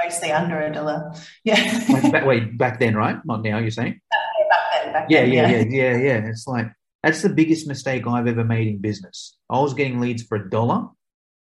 [0.02, 1.14] mostly under a dollar.
[1.44, 2.11] Yeah.
[2.11, 3.18] back, wait, back then, right?
[3.24, 3.59] Not now.
[3.59, 4.00] You're saying?
[4.11, 4.92] Back then.
[4.92, 6.28] Back yeah, then, yeah, yeah, yeah, yeah.
[6.28, 9.36] It's like that's the biggest mistake I've ever made in business.
[9.48, 10.88] I was getting leads for a dollar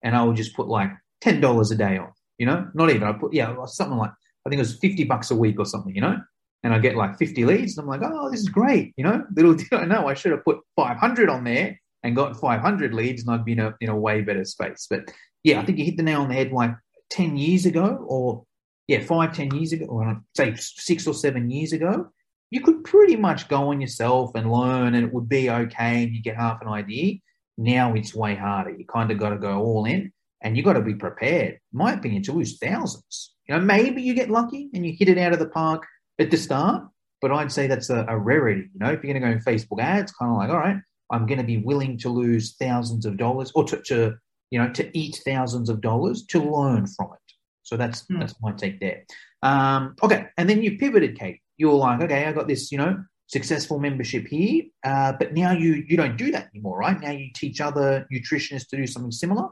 [0.03, 0.91] and I would just put like
[1.23, 4.11] $10 a day on, you know, not even, I put, yeah, something like,
[4.45, 6.17] I think it was 50 bucks a week or something, you know,
[6.63, 8.93] and I get like 50 leads and I'm like, oh, this is great.
[8.95, 12.39] You know, little did I know I should have put 500 on there and got
[12.39, 14.87] 500 leads and I'd be in a, in a way better space.
[14.89, 15.11] But
[15.43, 16.71] yeah, I think you hit the nail on the head like
[17.09, 18.43] 10 years ago or
[18.87, 22.09] yeah, five, 10 years ago, or say six or seven years ago
[22.51, 26.13] you could pretty much go on yourself and learn and it would be okay and
[26.13, 27.15] you get half an idea.
[27.57, 28.71] Now it's way harder.
[28.71, 31.77] You kind of got to go all in and you got to be prepared, in
[31.77, 33.33] my opinion, to lose thousands.
[33.47, 35.85] You know, maybe you get lucky and you hit it out of the park
[36.17, 36.85] at the start,
[37.21, 38.69] but I'd say that's a, a rarity.
[38.73, 40.77] You know, if you're going to go in Facebook ads, kind of like, all right,
[41.11, 44.15] I'm going to be willing to lose thousands of dollars or to, to
[44.49, 47.33] you know, to eat thousands of dollars to learn from it.
[47.63, 48.19] So that's hmm.
[48.19, 49.03] that's my take there.
[49.43, 53.03] Um, okay, and then you pivoted, Kate you're like, okay, I got this, you know,
[53.27, 56.99] successful membership here, uh, but now you you don't do that anymore, right?
[56.99, 59.49] Now you teach other nutritionists to do something similar.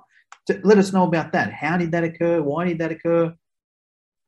[0.48, 1.54] So let us know about that.
[1.54, 2.42] How did that occur?
[2.42, 3.36] Why did that occur?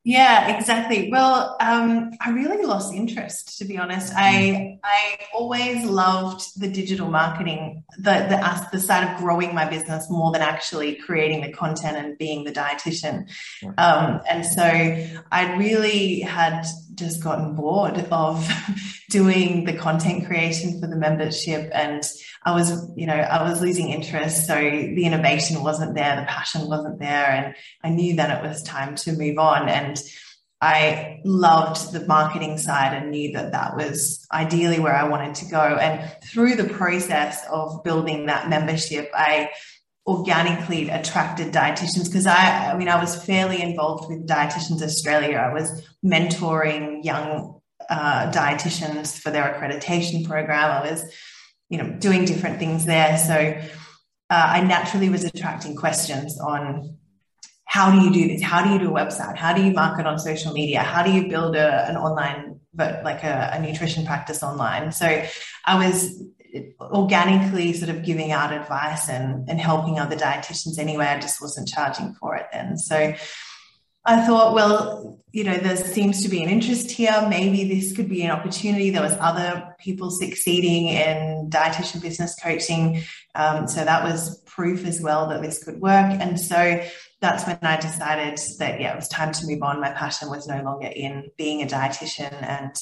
[0.05, 1.11] Yeah, exactly.
[1.11, 4.13] Well, um, I really lost interest, to be honest.
[4.15, 10.09] I I always loved the digital marketing, the the the side of growing my business
[10.09, 13.29] more than actually creating the content and being the dietitian.
[13.77, 18.49] Um, and so I really had just gotten bored of
[19.09, 22.03] doing the content creation for the membership, and
[22.49, 24.47] I was, you know, I was losing interest.
[24.47, 28.63] So the innovation wasn't there, the passion wasn't there, and I knew that it was
[28.63, 29.69] time to move on.
[29.69, 30.01] And
[30.61, 35.45] I loved the marketing side and knew that that was ideally where I wanted to
[35.45, 35.61] go.
[35.61, 39.51] And through the process of building that membership, I
[40.05, 45.37] organically attracted dietitians because I, I mean, I was fairly involved with Dietitians Australia.
[45.37, 50.71] I was mentoring young uh, dietitians for their accreditation program.
[50.71, 51.03] I was,
[51.69, 53.17] you know, doing different things there.
[53.17, 53.35] So
[54.29, 56.97] uh, I naturally was attracting questions on
[57.65, 58.41] how do you do this?
[58.41, 59.37] How do you do a website?
[59.37, 60.81] How do you market on social media?
[60.81, 64.91] How do you build a, an online, but like a, a nutrition practice online?
[64.91, 65.23] So
[65.65, 66.23] I was
[66.81, 71.05] organically sort of giving out advice and, and helping other dietitians anyway.
[71.05, 72.75] I just wasn't charging for it then.
[72.77, 73.13] So
[74.05, 77.25] I thought, well, you know, there seems to be an interest here.
[77.29, 78.89] Maybe this could be an opportunity.
[78.89, 83.03] There was other people succeeding in dietitian business coaching.
[83.35, 86.11] Um, so that was proof as well that this could work.
[86.19, 86.83] And so
[87.21, 89.79] that's when I decided that, yeah, it was time to move on.
[89.79, 92.75] My passion was no longer in being a dietitian and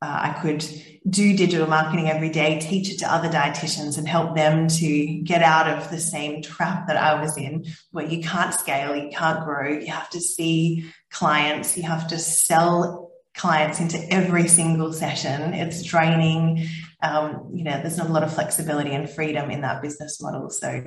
[0.00, 0.64] uh, I could
[1.08, 5.42] do digital marketing every day, teach it to other dietitians, and help them to get
[5.42, 9.44] out of the same trap that I was in, where you can't scale, you can't
[9.44, 15.54] grow, you have to see clients, you have to sell clients into every single session.
[15.54, 16.68] It's draining.
[17.02, 20.50] Um, you know, there's not a lot of flexibility and freedom in that business model.
[20.50, 20.84] So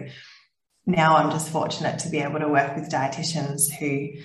[0.85, 4.21] now I'm just fortunate to be able to work with dietitians who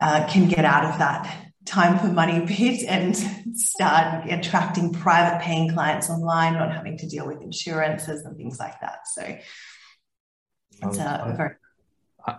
[0.00, 3.16] uh, can get out of that time for money bit and
[3.56, 8.80] start attracting private paying clients online, not having to deal with insurances and things like
[8.80, 9.00] that.
[9.06, 9.22] So
[10.82, 11.54] it's um, a very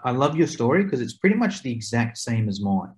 [0.03, 2.93] I love your story because it's pretty much the exact same as mine.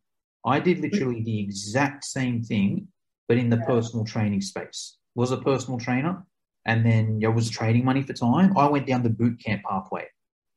[0.45, 0.91] I did mm.
[0.91, 2.87] literally the exact same thing,
[3.27, 3.65] but in the yeah.
[3.65, 4.97] personal training space.
[5.13, 6.25] Was a personal trainer,
[6.65, 8.57] and then I was trading money for time.
[8.57, 10.05] I went down the boot camp pathway.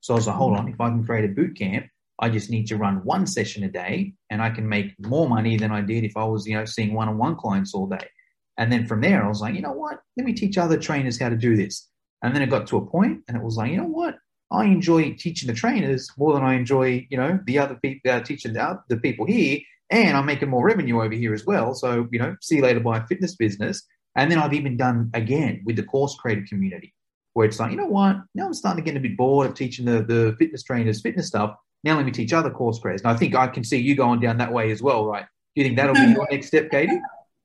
[0.01, 0.61] So I was like, hold mm.
[0.61, 1.87] on, if I can create a boot camp,
[2.19, 5.57] I just need to run one session a day and I can make more money
[5.57, 8.09] than I did if I was, you know, seeing one-on-one clients all day.
[8.57, 9.99] And then from there, I was like, you know what?
[10.17, 11.89] Let me teach other trainers how to do this.
[12.23, 14.17] And then it got to a point and it was like, you know what?
[14.53, 18.21] I enjoy teaching the trainers more than I enjoy, you know, the other people uh,
[18.21, 19.59] teaching the, the people here.
[19.91, 21.75] And I'm making more revenue over here as well.
[21.75, 23.83] So, you know, see you later, buy a fitness business.
[24.17, 26.95] And then I've even done again with the course creator community
[27.35, 28.17] where it's like, you know what?
[28.35, 31.27] Now I'm starting to get a bit bored of teaching the, the fitness trainers fitness
[31.27, 31.55] stuff.
[31.83, 33.03] Now let me teach other course creators.
[33.03, 35.27] And I think I can see you going down that way as well, right?
[35.55, 36.99] Do you think that'll be your next step, Katie?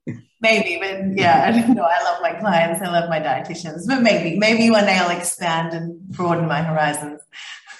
[0.40, 1.84] Maybe, but yeah, I don't know.
[1.84, 2.80] I love my clients.
[2.80, 7.20] I love my dietitians, but maybe, maybe one day I'll expand and broaden my horizons.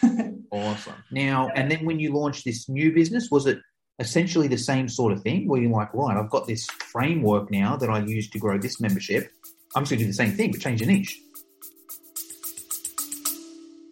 [0.51, 0.94] awesome.
[1.11, 3.61] Now, and then when you launched this new business, was it
[3.99, 7.77] essentially the same sort of thing where you're like, right, I've got this framework now
[7.77, 9.31] that I use to grow this membership.
[9.75, 11.18] I'm just going to do the same thing, but change the niche.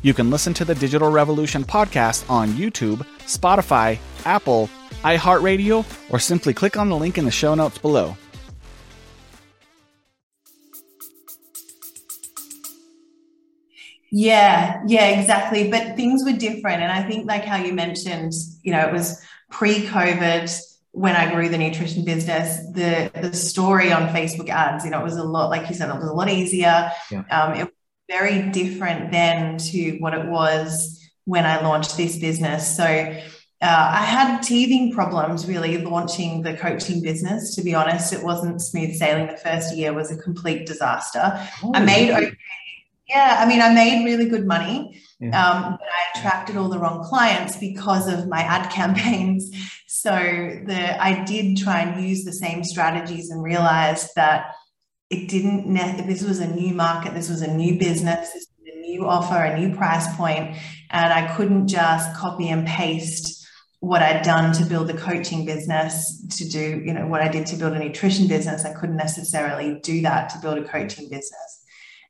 [0.00, 4.70] You can listen to the Digital Revolution podcast on YouTube, Spotify, Apple,
[5.02, 8.16] iHeartRadio, or simply click on the link in the show notes below.
[14.10, 15.68] Yeah, yeah, exactly.
[15.68, 16.80] But things were different.
[16.80, 18.32] And I think, like how you mentioned,
[18.62, 20.48] you know, it was pre COVID
[20.92, 25.04] when I grew the nutrition business, the the story on Facebook ads, you know, it
[25.04, 26.90] was a lot, like you said, it was a lot easier.
[27.10, 27.24] Yeah.
[27.30, 27.72] Um, it was
[28.08, 32.76] very different then to what it was when I launched this business.
[32.76, 33.20] So uh,
[33.60, 37.54] I had teething problems really launching the coaching business.
[37.56, 39.26] To be honest, it wasn't smooth sailing.
[39.26, 41.38] The first year was a complete disaster.
[41.62, 42.36] Oh, I made okay.
[43.08, 45.28] Yeah, I mean, I made really good money, yeah.
[45.28, 49.50] um, but I attracted all the wrong clients because of my ad campaigns.
[49.86, 54.54] So the I did try and use the same strategies and realized that
[55.10, 55.72] it didn't.
[56.06, 57.14] This was a new market.
[57.14, 58.32] This was a new business.
[58.32, 60.56] This was a new offer, a new price point,
[60.90, 63.38] and I couldn't just copy and paste
[63.80, 67.46] what I'd done to build the coaching business, to do, you know, what I did
[67.46, 71.64] to build a nutrition business, I couldn't necessarily do that to build a coaching business.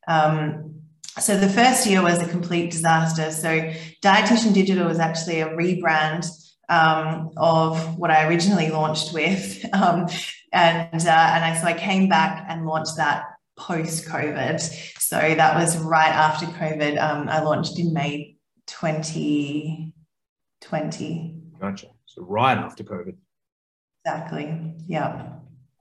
[0.08, 0.76] Um,
[1.18, 3.30] so the first year was a complete disaster.
[3.32, 6.26] So Dietitian Digital was actually a rebrand
[6.68, 10.06] um, of what I originally launched with, um,
[10.52, 13.24] and uh, and I so I came back and launched that
[13.58, 14.60] post COVID.
[15.00, 17.02] So that was right after COVID.
[17.02, 21.42] Um, I launched in May 2020.
[21.60, 21.88] Gotcha.
[22.06, 23.16] So right after COVID.
[24.04, 24.76] Exactly.
[24.86, 25.32] Yeah.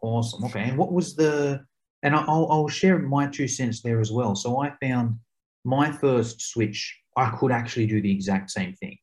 [0.02, 0.44] Awesome.
[0.46, 0.64] Okay.
[0.64, 1.64] And what was the?
[2.04, 4.36] And I'll I'll share my two cents there as well.
[4.36, 5.18] So I found
[5.64, 6.96] my first switch.
[7.16, 8.98] I could actually do the exact same thing.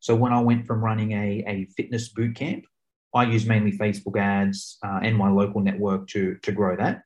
[0.00, 2.64] So when I went from running a, a fitness boot camp,
[3.14, 7.02] I used mainly Facebook ads uh, and my local network to to grow that,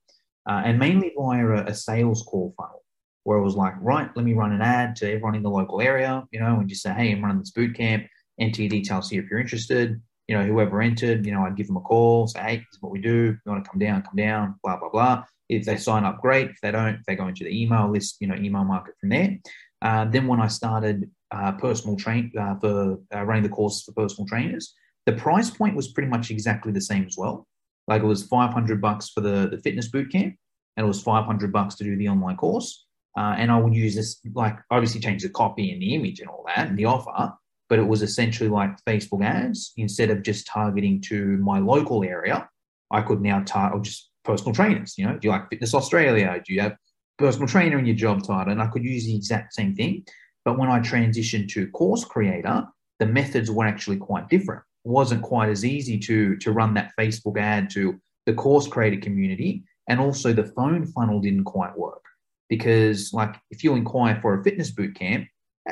[0.48, 2.84] uh, and mainly via a, a, sales call funnel,
[3.24, 5.80] where it was like, right, let me run an ad to everyone in the local
[5.80, 8.06] area, you know, and just say, hey, I'm running this boot camp
[8.38, 10.00] enter your details here if you're interested.
[10.28, 12.78] You know, whoever entered, you know, I'd give them a call, say, hey, this is
[12.82, 13.36] what we do.
[13.44, 15.24] You want to come down, come down, blah, blah, blah.
[15.50, 16.50] If they sign up, great.
[16.50, 19.10] If they don't, if they go into the email list, you know, email market from
[19.10, 19.38] there.
[19.82, 23.92] Uh, then when I started uh, personal train uh, for uh, running the courses for
[23.92, 24.74] personal trainers,
[25.06, 27.46] the price point was pretty much exactly the same as well.
[27.86, 30.36] Like it was 500 bucks for the, the fitness boot camp
[30.76, 32.86] and it was 500 bucks to do the online course.
[33.16, 36.28] Uh, and I would use this, like obviously change the copy and the image and
[36.28, 37.32] all that and the offer,
[37.68, 39.72] but it was essentially like Facebook ads.
[39.76, 42.48] Instead of just targeting to my local area,
[42.90, 44.94] I could now target just personal trainers.
[44.98, 46.40] You know, do you like Fitness Australia?
[46.44, 46.76] Do you have
[47.18, 48.52] personal trainer in your job title?
[48.52, 50.04] And I could use the exact same thing.
[50.44, 52.66] But when I transitioned to course creator,
[52.98, 54.62] the methods were actually quite different.
[54.84, 59.00] It wasn't quite as easy to, to run that Facebook ad to the course creator
[59.00, 59.64] community.
[59.88, 62.02] And also the phone funnel didn't quite work
[62.48, 65.26] because like if you inquire for a fitness boot camp,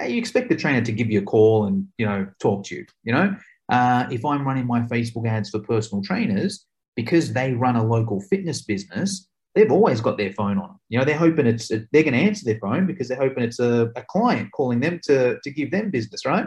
[0.06, 2.86] you expect the trainer to give you a call and you know talk to you.
[3.04, 3.36] You know,
[3.70, 6.64] uh, if I'm running my Facebook ads for personal trainers
[6.96, 10.78] because they run a local fitness business, they've always got their phone on.
[10.88, 13.58] You know, they're hoping it's they're going to answer their phone because they're hoping it's
[13.58, 16.46] a, a client calling them to to give them business, right?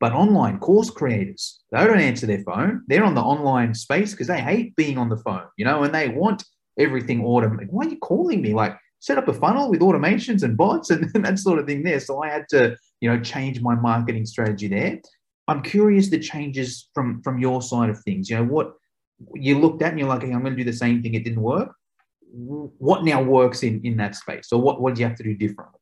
[0.00, 2.82] But online course creators, they don't answer their phone.
[2.86, 5.94] They're on the online space because they hate being on the phone, you know, and
[5.94, 6.42] they want
[6.78, 7.68] everything automated.
[7.70, 8.54] Why are you calling me?
[8.54, 11.82] Like, set up a funnel with automations and bots and, and that sort of thing
[11.82, 12.00] there.
[12.00, 15.00] So I had to, you know, change my marketing strategy there.
[15.48, 18.30] I'm curious the changes from from your side of things.
[18.30, 18.72] You know, what
[19.34, 21.14] you looked at and you're like, hey, I'm going to do the same thing.
[21.14, 21.74] It didn't work.
[22.32, 24.48] What now works in in that space?
[24.48, 25.78] So what what do you have to do differently?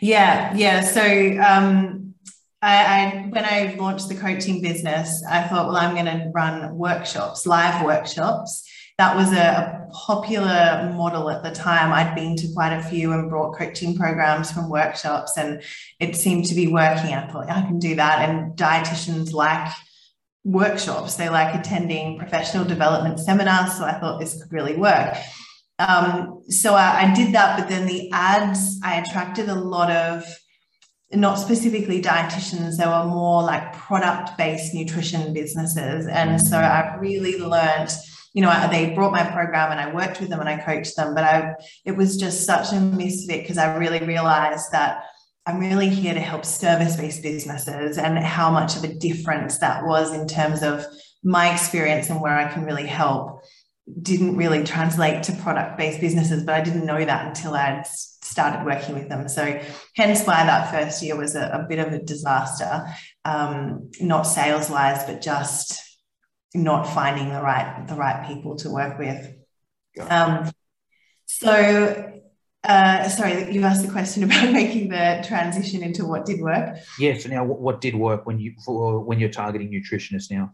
[0.00, 0.80] Yeah, yeah.
[0.80, 1.02] So
[1.40, 2.14] um,
[2.62, 6.76] I, I, when I launched the coaching business, I thought, well, I'm going to run
[6.76, 8.66] workshops, live workshops,
[9.00, 11.90] that was a, a, popular model at the time.
[11.90, 15.62] I'd been to quite a few and brought coaching programs from workshops, and
[15.98, 17.14] it seemed to be working.
[17.14, 18.28] I thought I can do that.
[18.28, 19.72] And dietitians like
[20.44, 23.76] workshops, they like attending professional development seminars.
[23.76, 25.16] So I thought this could really work.
[25.78, 30.24] Um, so I, I did that, but then the ads, I attracted a lot of
[31.12, 36.06] not specifically dietitians, they were more like product based nutrition businesses.
[36.06, 37.90] And so I really learned
[38.32, 41.14] you know, they brought my program and I worked with them and I coached them,
[41.14, 45.04] but I, it was just such a misfit because I really realized that
[45.50, 49.84] I'm really here to help service based businesses and how much of a difference that
[49.84, 50.86] was in terms of
[51.24, 53.42] my experience and where I can really help
[54.00, 58.64] didn't really translate to product based businesses, but I didn't know that until I'd started
[58.64, 59.28] working with them.
[59.28, 59.60] So,
[59.96, 62.86] hence why that first year was a, a bit of a disaster,
[63.24, 65.82] um, not sales wise, but just
[66.54, 69.34] not finding the right the right people to work with.
[70.08, 70.48] Um,
[71.26, 72.19] so,
[72.64, 76.76] uh, sorry, you asked the question about making the transition into what did work.
[76.98, 77.26] Yes.
[77.26, 80.50] now, what, what did work when you for, when you're targeting nutritionists now?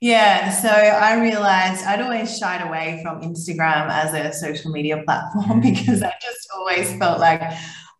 [0.00, 5.60] Yeah, so I realized I'd always shied away from Instagram as a social media platform
[5.62, 7.40] because I just always felt like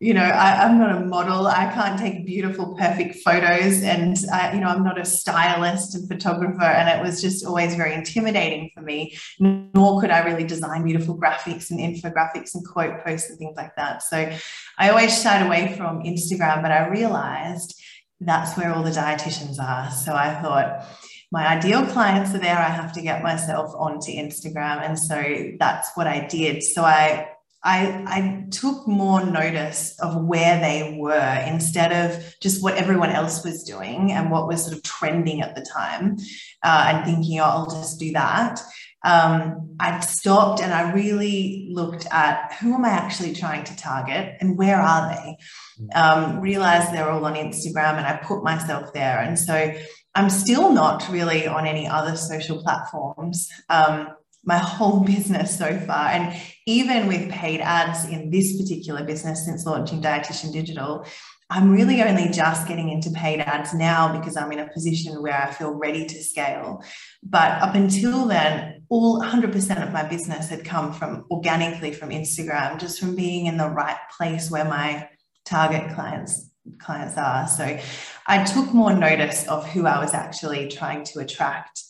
[0.05, 1.47] you know, I, am not a model.
[1.47, 3.83] I can't take beautiful, perfect photos.
[3.83, 6.61] And, I, you know, I'm not a stylist and photographer.
[6.63, 9.17] And it was just always very intimidating for me.
[9.41, 13.77] Nor could I really design beautiful graphics and infographics and quote posts and things like
[13.77, 14.03] that.
[14.03, 14.31] So
[14.77, 17.75] I always shied away from Instagram, but I realized
[18.21, 19.91] that's where all the dietitians are.
[19.91, 20.87] So I thought,
[21.33, 22.59] my ideal clients are there.
[22.59, 24.83] I have to get myself onto Instagram.
[24.87, 26.63] And so that's what I did.
[26.63, 27.34] So I
[27.65, 33.43] I, I took more notice of where they were instead of just what everyone else
[33.43, 36.19] was doing and what was sort of trending at the time
[36.63, 38.61] uh, and thinking, oh, I'll just do that.
[39.05, 44.37] um, I stopped and I really looked at who am I actually trying to target
[44.41, 45.37] and where are they?
[45.83, 45.97] Mm.
[45.97, 49.19] Um, realized they're all on Instagram and I put myself there.
[49.19, 49.75] And so
[50.15, 53.51] I'm still not really on any other social platforms.
[53.69, 54.09] Um,
[54.45, 56.09] my whole business so far.
[56.09, 61.07] And even with paid ads in this particular business since launching Dietitian Digital,
[61.51, 65.41] I'm really only just getting into paid ads now because I'm in a position where
[65.41, 66.83] I feel ready to scale.
[67.23, 72.81] But up until then, all 100% of my business had come from organically from Instagram,
[72.81, 75.09] just from being in the right place where my
[75.45, 77.47] target clients clients are.
[77.47, 77.79] So
[78.27, 81.83] I took more notice of who I was actually trying to attract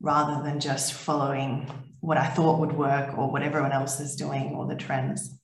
[0.00, 1.70] rather than just following
[2.00, 5.38] what I thought would work or what everyone else is doing or the trends.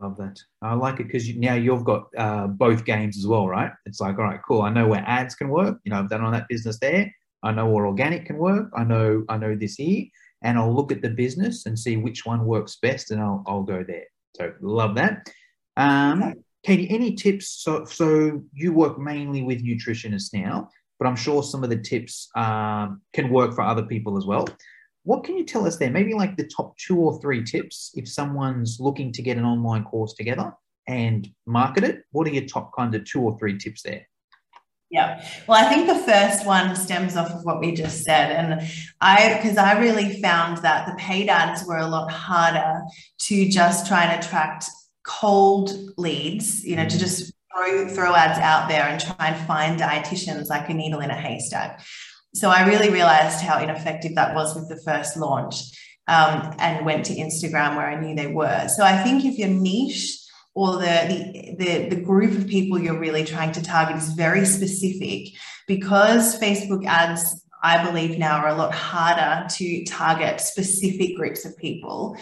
[0.00, 0.38] Love that.
[0.62, 3.72] I like it because you, now you've got uh, both games as well, right?
[3.84, 4.62] It's like, all right, cool.
[4.62, 5.78] I know where ads can work.
[5.84, 7.12] You know, I've done all that business there.
[7.42, 8.70] I know where organic can work.
[8.76, 10.06] I know I know this here,
[10.42, 13.62] and I'll look at the business and see which one works best, and I'll I'll
[13.62, 14.04] go there.
[14.36, 15.28] So love that.
[15.76, 17.62] Um, Katie, any tips?
[17.62, 20.68] So so you work mainly with nutritionists now,
[20.98, 24.46] but I'm sure some of the tips um, can work for other people as well.
[25.08, 25.90] What can you tell us there?
[25.90, 29.84] Maybe like the top two or three tips if someone's looking to get an online
[29.84, 30.52] course together
[30.86, 32.02] and market it.
[32.12, 34.06] What are your top kind of two or three tips there?
[34.90, 35.26] Yeah.
[35.46, 38.32] Well, I think the first one stems off of what we just said.
[38.32, 42.82] And I, because I really found that the paid ads were a lot harder
[43.20, 44.66] to just try and attract
[45.06, 47.00] cold leads, you know, to mm.
[47.00, 51.10] just throw, throw ads out there and try and find dietitians like a needle in
[51.10, 51.82] a haystack.
[52.34, 55.54] So I really realized how ineffective that was with the first launch
[56.06, 58.68] um, and went to Instagram where I knew they were.
[58.68, 60.18] So I think if your niche
[60.54, 64.44] or the, the, the, the group of people you're really trying to target is very
[64.44, 65.34] specific,
[65.66, 71.56] because Facebook ads I believe now are a lot harder to target specific groups of
[71.56, 72.16] people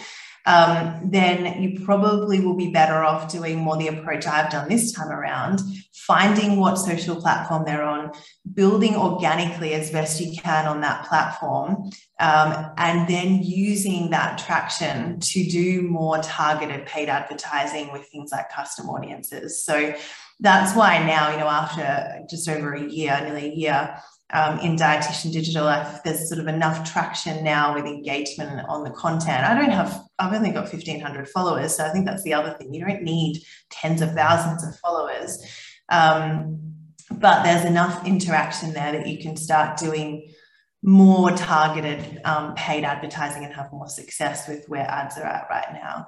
[0.47, 4.93] um, then you probably will be better off doing more the approach I've done this
[4.93, 5.59] time around,
[5.93, 8.13] finding what social platform they're on,
[8.53, 11.91] building organically as best you can on that platform,
[12.21, 18.49] um, and then using that traction to do more targeted paid advertising with things like
[18.49, 19.61] custom audiences.
[19.61, 19.93] So
[20.39, 23.97] that's why now, you know, after just over a year, nearly a year,
[24.33, 28.89] um, in dietitian digital I've, there's sort of enough traction now with engagement on the
[28.91, 29.45] content.
[29.45, 32.73] I don't have i've only got 1500 followers so i think that's the other thing.
[32.73, 35.43] You don't need tens of thousands of followers.
[35.89, 36.73] Um,
[37.09, 40.33] but there's enough interaction there that you can start doing
[40.83, 45.73] more targeted um, paid advertising and have more success with where ads are at right
[45.73, 46.05] now.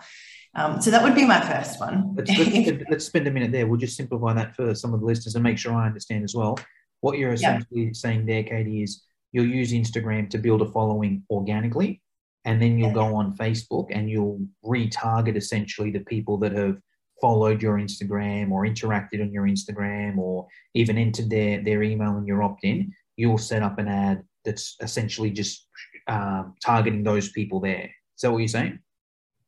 [0.55, 2.15] Um, so that would be my first one.
[2.15, 3.65] Let's, let's, let's spend a minute there.
[3.65, 6.35] We'll just simplify that for some of the listeners and make sure i understand as
[6.35, 6.59] well
[7.01, 7.91] what you're essentially yeah.
[7.93, 12.01] saying there, Katie, is you'll use Instagram to build a following organically,
[12.45, 16.77] and then you'll go on Facebook and you'll retarget essentially the people that have
[17.21, 22.25] followed your Instagram or interacted on your Instagram or even entered their, their email in
[22.25, 22.91] your opt in.
[23.17, 25.67] You'll set up an ad that's essentially just
[26.07, 27.83] uh, targeting those people there.
[28.15, 28.79] Is that what you're saying?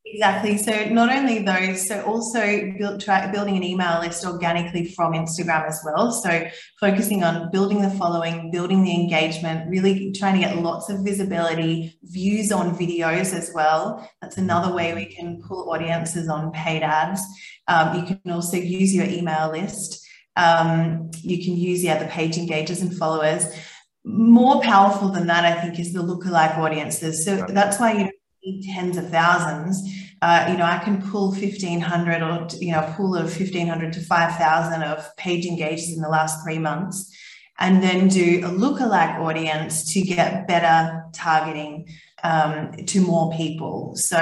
[0.03, 0.57] Exactly.
[0.57, 5.67] So not only those, so also build, try, building an email list organically from Instagram
[5.67, 6.11] as well.
[6.11, 6.47] So
[6.79, 11.99] focusing on building the following, building the engagement, really trying to get lots of visibility,
[12.03, 14.09] views on videos as well.
[14.21, 17.21] That's another way we can pull audiences on paid ads.
[17.67, 20.03] Um, you can also use your email list.
[20.35, 23.45] Um, you can use yeah the page engagers and followers.
[24.03, 27.23] More powerful than that, I think, is the lookalike audiences.
[27.23, 28.09] So that's why you
[28.73, 29.81] tens of thousands.
[30.21, 34.01] Uh, you know, I can pull 1,500 or, you know, a pool of 1,500 to
[34.01, 37.11] 5,000 of page engages in the last three months,
[37.59, 41.87] and then do a lookalike audience to get better targeting
[42.23, 43.95] um, to more people.
[43.95, 44.19] So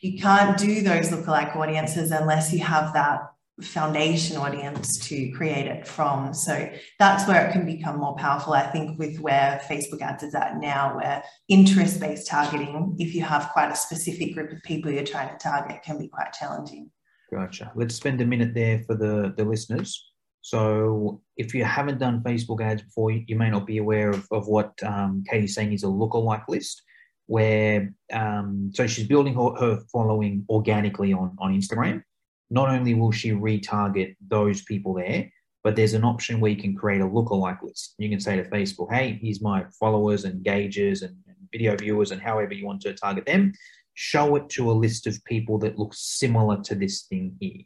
[0.00, 3.20] you can't do those lookalike audiences unless you have that
[3.62, 6.34] foundation audience to create it from.
[6.34, 10.34] So that's where it can become more powerful, I think, with where Facebook ads is
[10.34, 14.90] at now, where interest based targeting, if you have quite a specific group of people
[14.90, 16.90] you're trying to target, can be quite challenging.
[17.32, 17.72] Gotcha.
[17.74, 20.12] Let's spend a minute there for the, the listeners.
[20.42, 24.46] So if you haven't done Facebook ads before, you may not be aware of, of
[24.46, 26.82] what um, Katie's saying is a lookalike list,
[27.26, 32.02] where um, so she's building her, her following organically on, on Instagram
[32.50, 35.30] not only will she retarget those people there,
[35.64, 37.94] but there's an option where you can create a lookalike list.
[37.98, 42.12] You can say to Facebook, hey, here's my followers and gauges and, and video viewers
[42.12, 43.52] and however you want to target them.
[43.94, 47.62] Show it to a list of people that look similar to this thing here.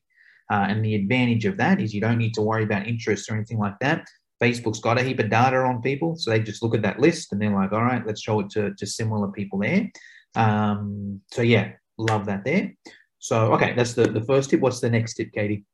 [0.51, 3.35] Uh, and the advantage of that is you don't need to worry about interest or
[3.35, 4.07] anything like that.
[4.43, 7.33] Facebook's got a heap of data on people, so they just look at that list
[7.33, 9.91] and they're like, all right, let's show it to, to similar people there.
[10.35, 12.75] Um, so yeah, love that there.
[13.21, 14.61] So okay, that's the, the first tip.
[14.61, 15.65] What's the next tip, Katie?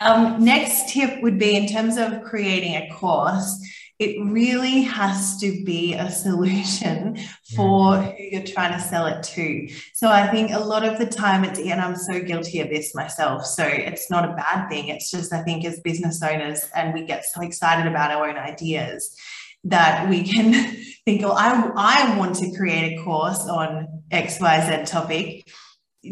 [0.00, 3.58] Um, next tip would be in terms of creating a course,
[3.98, 7.16] it really has to be a solution
[7.56, 8.16] for mm.
[8.16, 9.68] who you're trying to sell it to.
[9.94, 12.94] So I think a lot of the time it's, and I'm so guilty of this
[12.94, 13.46] myself.
[13.46, 14.88] So it's not a bad thing.
[14.88, 18.36] It's just, I think, as business owners, and we get so excited about our own
[18.36, 19.16] ideas
[19.64, 25.48] that we can think, oh, I, I want to create a course on XYZ topic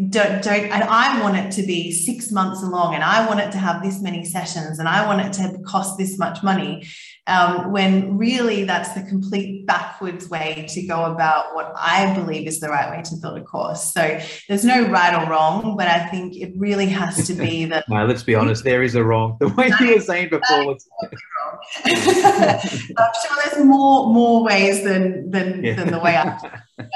[0.08, 3.52] don't don't and i want it to be six months long and i want it
[3.52, 6.86] to have this many sessions and i want it to cost this much money
[7.26, 12.60] um, when really that's the complete backwards way to go about what i believe is
[12.60, 16.06] the right way to build a course so there's no right or wrong but i
[16.06, 19.36] think it really has to be that no let's be honest there is a wrong
[19.40, 20.88] the way you were saying before was
[21.84, 21.92] i'm
[22.62, 25.74] sure there's more more ways than than, yeah.
[25.76, 26.60] than the way i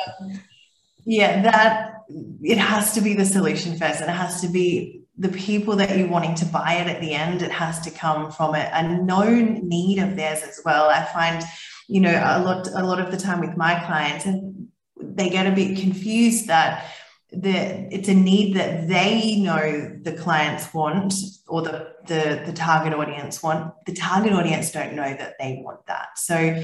[1.05, 4.01] yeah that it has to be the solution first.
[4.01, 7.43] It has to be the people that you're wanting to buy it at the end.
[7.43, 10.89] It has to come from a, a known need of theirs as well.
[10.89, 11.45] I find
[11.89, 14.69] you know a lot a lot of the time with my clients and
[15.01, 16.87] they get a bit confused that
[17.31, 21.15] the it's a need that they know the clients want
[21.47, 23.73] or the, the the target audience want.
[23.87, 26.19] The target audience don't know that they want that.
[26.19, 26.63] So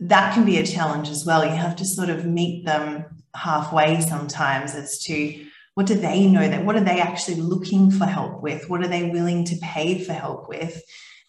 [0.00, 1.44] that can be a challenge as well.
[1.44, 6.48] You have to sort of meet them halfway sometimes as to what do they know
[6.48, 8.70] that what are they actually looking for help with?
[8.70, 10.80] What are they willing to pay for help with?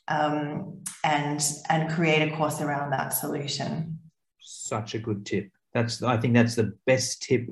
[0.07, 3.97] Um, and and create a course around that solution.
[4.39, 5.49] Such a good tip.
[5.75, 7.47] That's i think that's the best tip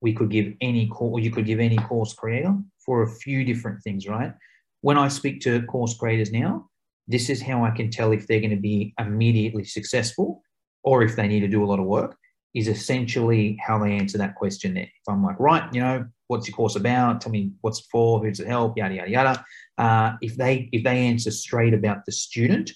[0.00, 3.82] we could give any course you could give any course creator for a few different
[3.82, 4.32] things right?
[4.80, 6.70] When i speak to course creators now
[7.08, 10.42] this is how i can tell if they're going to be immediately successful
[10.84, 12.16] or if they need to do a lot of work
[12.54, 14.84] is essentially how they answer that question there.
[14.84, 17.20] If I'm like, right, you know, what's your course about?
[17.20, 19.44] Tell me what's it for, who's it help, yada yada yada.
[19.76, 22.70] Uh, if they if they answer straight about the student,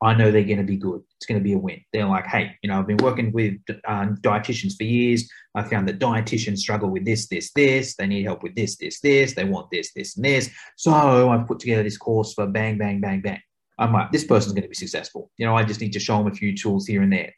[0.00, 1.02] I know they're going to be good.
[1.16, 1.80] It's going to be a win.
[1.92, 3.54] They're like, hey, you know, I've been working with
[3.86, 5.28] um, dietitians for years.
[5.56, 7.96] I found that dietitians struggle with this, this, this.
[7.96, 9.34] They need help with this, this, this.
[9.34, 10.50] They want this, this, and this.
[10.76, 10.92] So
[11.30, 13.40] I've put together this course for bang, bang, bang, bang.
[13.80, 15.32] I'm like, this person's going to be successful.
[15.36, 17.32] You know, I just need to show them a few tools here and there.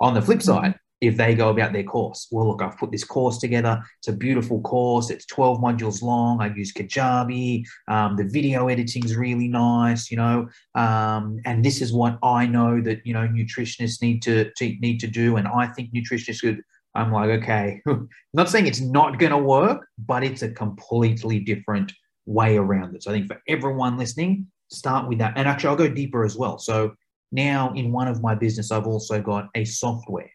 [0.00, 2.28] On the flip side, if they go about their course.
[2.30, 3.82] Well, look, I've put this course together.
[3.98, 5.10] It's a beautiful course.
[5.10, 6.40] It's 12 modules long.
[6.40, 7.64] I use Kajabi.
[7.88, 10.48] Um, the video editing is really nice, you know.
[10.74, 15.00] Um, and this is what I know that, you know, nutritionists need to, to need
[15.00, 15.36] to do.
[15.36, 16.62] And I think nutritionists should.
[16.94, 17.82] I'm like, okay,
[18.32, 21.92] not saying it's not going to work, but it's a completely different
[22.24, 23.02] way around it.
[23.02, 25.34] So I think for everyone listening, start with that.
[25.36, 26.58] And actually, I'll go deeper as well.
[26.58, 26.94] So
[27.32, 30.30] now in one of my business, I've also got a software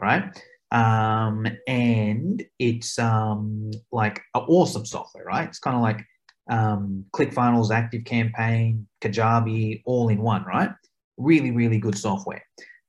[0.00, 0.24] right?
[0.72, 5.48] Um, and it's um, like awesome software, right?
[5.48, 6.04] It's kind of like
[6.50, 10.70] um, ClickFunnels, Active Campaign, Kajabi, all in one, right?
[11.16, 12.42] Really, really good software.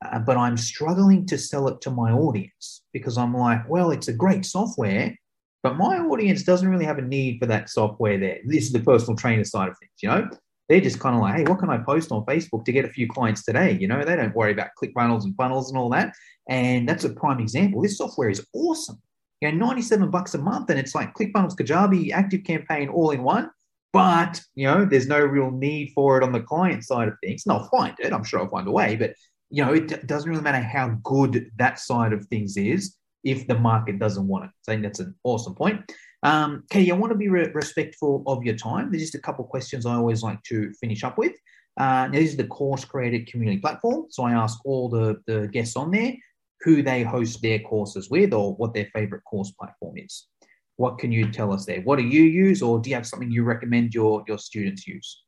[0.05, 4.07] Uh, but I'm struggling to sell it to my audience because I'm like, well, it's
[4.07, 5.15] a great software,
[5.63, 8.39] but my audience doesn't really have a need for that software there.
[8.45, 10.29] This is the personal trainer side of things, you know?
[10.69, 12.89] they're just kind of like, hey, what can I post on Facebook to get a
[12.89, 13.77] few clients today?
[13.79, 16.13] You know, they don't worry about click funnels and funnels and all that.
[16.49, 17.81] And that's a prime example.
[17.81, 19.01] This software is awesome.
[19.41, 23.23] You know, 97 bucks a month, and it's like ClickFunnels, Kajabi, Active Campaign all in
[23.23, 23.51] one.
[23.93, 27.43] But you know, there's no real need for it on the client side of things.
[27.45, 28.13] And I'll find it.
[28.13, 28.95] I'm sure I'll find a way.
[28.95, 29.13] But
[29.49, 33.57] you know, it doesn't really matter how good that side of things is if the
[33.57, 34.51] market doesn't want it.
[34.61, 35.91] So I think that's an awesome point.
[36.23, 38.91] Um, Katie, I want to be re- respectful of your time.
[38.91, 41.33] There's just a couple questions I always like to finish up with.
[41.79, 44.05] Uh, now, this is the Course Creator Community Platform.
[44.09, 46.15] So I ask all the, the guests on there
[46.61, 50.27] who they host their courses with or what their favorite course platform is.
[50.75, 51.81] What can you tell us there?
[51.81, 55.23] What do you use, or do you have something you recommend your, your students use?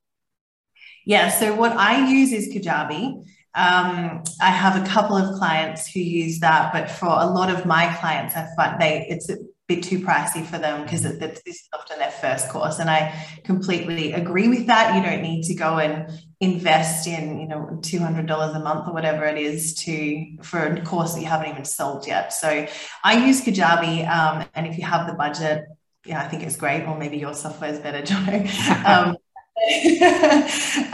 [1.05, 3.23] Yeah, so what I use is Kajabi.
[3.55, 7.65] Um, I have a couple of clients who use that, but for a lot of
[7.65, 9.37] my clients, I find they it's a
[9.69, 13.13] bit too pricey for them because this is often their first course and i
[13.43, 16.11] completely agree with that you don't need to go and
[16.41, 21.13] invest in you know $200 a month or whatever it is to for a course
[21.13, 22.65] that you haven't even sold yet so
[23.03, 25.65] i use kajabi um, and if you have the budget
[26.05, 28.47] yeah i think it's great or maybe your software is better john
[28.85, 29.17] um,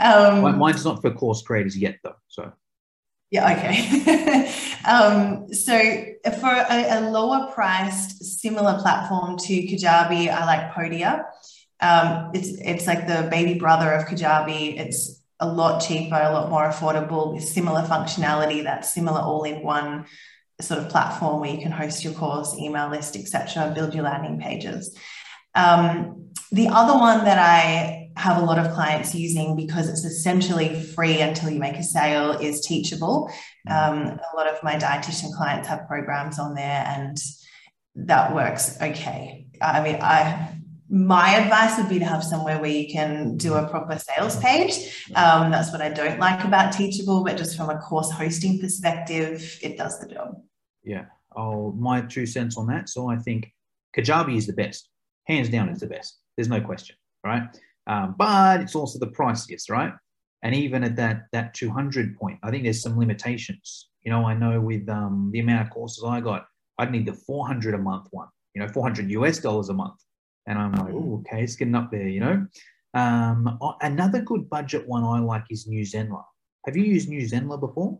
[0.00, 2.52] um, mine's not for course creators yet though so
[3.28, 4.52] yeah, okay.
[4.88, 5.76] um, so
[6.38, 11.24] for a, a, lower priced, similar platform to Kajabi, I like Podia.
[11.80, 14.78] Um, it's it's like the baby brother of Kajabi.
[14.78, 20.06] It's a lot cheaper, a lot more affordable with similar functionality, that similar all-in-one
[20.60, 24.40] sort of platform where you can host your course, email list, etc., build your landing
[24.40, 24.96] pages.
[25.54, 30.80] Um, the other one that I have a lot of clients using because it's essentially
[30.80, 33.30] free until you make a sale is Teachable.
[33.68, 37.18] Um, a lot of my dietitian clients have programs on there, and
[37.96, 39.46] that works okay.
[39.60, 40.55] I mean, I
[40.88, 45.06] my advice would be to have somewhere where you can do a proper sales page.
[45.14, 49.58] Um, that's what I don't like about Teachable, but just from a course hosting perspective,
[49.62, 50.40] it does the job.
[50.84, 51.06] Yeah.
[51.34, 52.88] Oh, my two cents on that.
[52.88, 53.52] So I think
[53.96, 54.88] Kajabi is the best,
[55.24, 56.18] hands down, it's the best.
[56.36, 57.42] There's no question, right?
[57.88, 59.92] Um, but it's also the priciest, right?
[60.42, 63.88] And even at that that 200 point, I think there's some limitations.
[64.02, 66.46] You know, I know with um, the amount of courses I got,
[66.78, 68.28] I'd need the 400 a month one.
[68.54, 70.00] You know, 400 US dollars a month
[70.46, 72.46] and I'm like, oh, okay, it's getting up there, you know.
[72.94, 76.24] Um, another good budget one I like is New Zenler.
[76.64, 77.98] Have you used New Zenler before?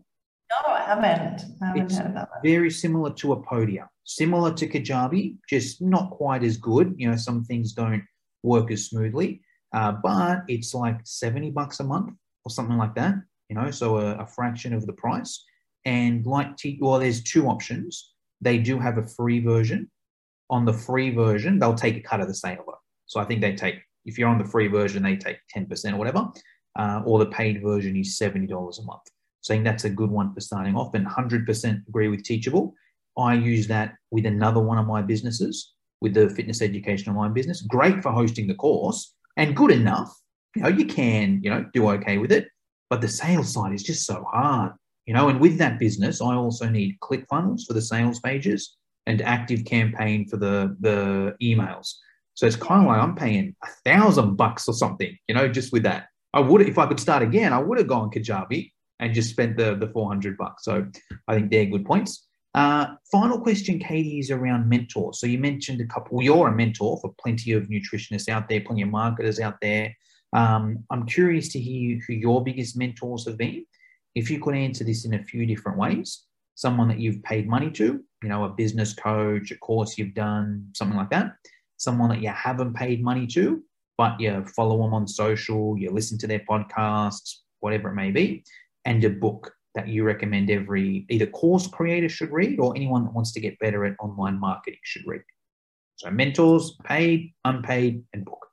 [0.49, 1.43] No, I haven't.
[1.61, 1.99] I haven't it's
[2.43, 6.95] very similar to a Podia, similar to Kajabi, just not quite as good.
[6.97, 8.03] You know, some things don't
[8.43, 9.41] work as smoothly,
[9.73, 12.13] uh, but it's like 70 bucks a month
[12.45, 13.15] or something like that,
[13.49, 15.43] you know, so a, a fraction of the price.
[15.85, 18.13] And like, T- well, there's two options.
[18.41, 19.89] They do have a free version
[20.49, 22.65] on the free version, they'll take a cut of the sale.
[23.05, 23.75] So I think they take,
[24.05, 26.27] if you're on the free version, they take 10% or whatever,
[26.77, 29.01] uh, or the paid version is $70 a month.
[29.41, 32.73] So I think that's a good one for starting off and 100% agree with Teachable.
[33.17, 37.61] I use that with another one of my businesses, with the fitness education online business.
[37.61, 40.13] Great for hosting the course and good enough.
[40.55, 42.47] You know, you can, you know, do okay with it,
[42.89, 44.73] but the sales side is just so hard.
[45.05, 48.76] You know, and with that business, I also need ClickFunnels for the sales pages
[49.07, 51.93] and active campaign for the the emails.
[52.35, 55.73] So it's kind of like I'm paying a thousand bucks or something, you know, just
[55.73, 56.09] with that.
[56.33, 59.57] I would if I could start again, I would have gone Kajabi and just spent
[59.57, 60.65] the the 400 bucks.
[60.65, 60.85] So
[61.27, 62.27] I think they're good points.
[62.53, 65.19] Uh, final question, Katie, is around mentors.
[65.19, 66.21] So you mentioned a couple.
[66.21, 69.95] You're a mentor for plenty of nutritionists out there, plenty of marketers out there.
[70.33, 73.65] Um, I'm curious to hear who your biggest mentors have been.
[74.15, 76.23] If you could answer this in a few different ways,
[76.55, 80.67] someone that you've paid money to, you know, a business coach, a course you've done,
[80.73, 81.33] something like that.
[81.77, 83.63] Someone that you haven't paid money to,
[83.97, 88.43] but you follow them on social, you listen to their podcasts, whatever it may be,
[88.85, 93.13] and a book that you recommend every either course creator should read or anyone that
[93.13, 95.21] wants to get better at online marketing should read.
[95.97, 98.46] So mentors, paid, unpaid, and book.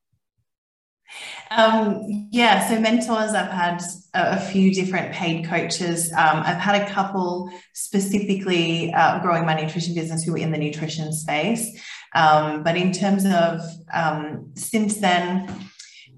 [1.51, 3.83] Um, yeah, so mentors, I've had
[4.15, 6.12] a, a few different paid coaches.
[6.12, 10.59] Um, I've had a couple specifically uh, growing my nutrition business who were in the
[10.59, 11.81] nutrition space.
[12.15, 13.61] Um, but in terms of
[13.93, 15.49] um, since then,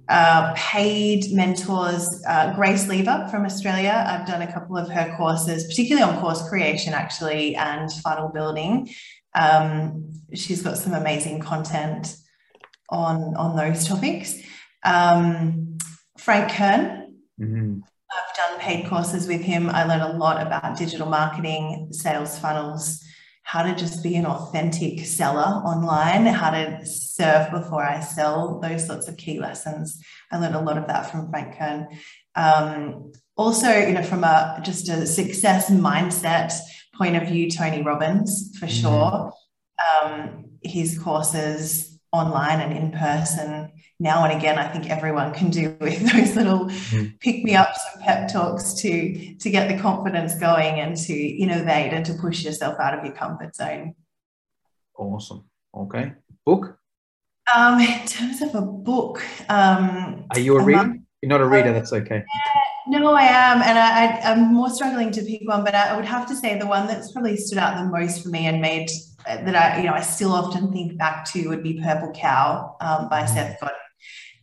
[0.09, 4.05] uh, paid mentors, uh, Grace Lever from Australia.
[4.07, 8.89] I've done a couple of her courses, particularly on course creation, actually, and funnel building.
[9.35, 12.17] Um, she's got some amazing content
[12.89, 14.39] on on those topics.
[14.85, 15.79] Um,
[16.19, 17.15] Frank Kern.
[17.41, 17.81] Mm-hmm.
[18.11, 19.69] I've done paid courses with him.
[19.69, 23.05] I learned a lot about digital marketing, sales funnels,
[23.43, 28.87] how to just be an authentic seller online, how to serve before I sell, those
[28.87, 30.01] sorts of key lessons.
[30.33, 31.89] I learned a lot of that from Frank Kern.
[32.35, 36.53] Um, also, you know, from a just a success mindset
[36.95, 38.81] point of view, Tony Robbins for mm-hmm.
[38.81, 39.33] sure.
[40.03, 45.77] Um, his courses online and in person now and again i think everyone can do
[45.81, 47.07] with those little mm-hmm.
[47.21, 51.93] pick me ups and pep talks to to get the confidence going and to innovate
[51.93, 53.95] and to push yourself out of your comfort zone.
[54.99, 55.45] Awesome.
[55.77, 56.13] Okay.
[56.45, 56.79] Book?
[57.55, 60.97] Um in terms of a book um are you a reader?
[61.23, 62.23] you're not a reader that's okay
[62.89, 65.65] no, I am, and I, am more struggling to pick one.
[65.65, 68.29] But I would have to say the one that's probably stood out the most for
[68.29, 68.89] me and made
[69.27, 73.09] that I, you know, I still often think back to would be Purple Cow um,
[73.09, 73.35] by mm-hmm.
[73.35, 73.77] Seth Godin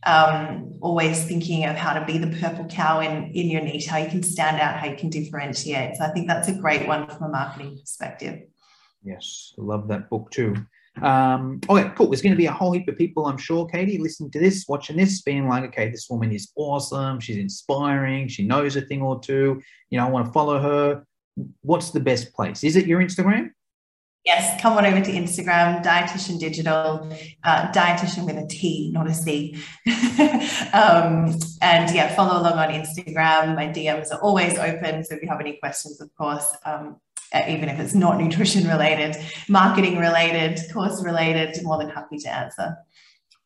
[0.06, 3.98] um, always thinking of how to be the purple cow in, in your niche, how
[3.98, 5.96] you can stand out, how you can differentiate.
[5.96, 8.42] So I think that's a great one from a marketing perspective.
[9.02, 10.54] Yes, love that book too.
[11.02, 12.08] Um, okay, cool.
[12.08, 14.64] There's going to be a whole heap of people, I'm sure, Katie, listening to this,
[14.68, 17.20] watching this, being like, okay, this woman is awesome.
[17.20, 18.28] She's inspiring.
[18.28, 19.60] She knows a thing or two.
[19.90, 21.04] You know, I want to follow her.
[21.62, 22.62] What's the best place?
[22.62, 23.50] Is it your Instagram?
[24.24, 27.12] Yes, come on over to Instagram, Dietitian Digital,
[27.44, 29.54] uh, Dietitian with a T, not a C.
[30.72, 33.54] um, and yeah, follow along on Instagram.
[33.54, 35.04] My DMs are always open.
[35.04, 36.96] So if you have any questions, of course, um,
[37.48, 39.16] even if it's not nutrition related,
[39.48, 42.76] marketing related, course related, more than happy to answer.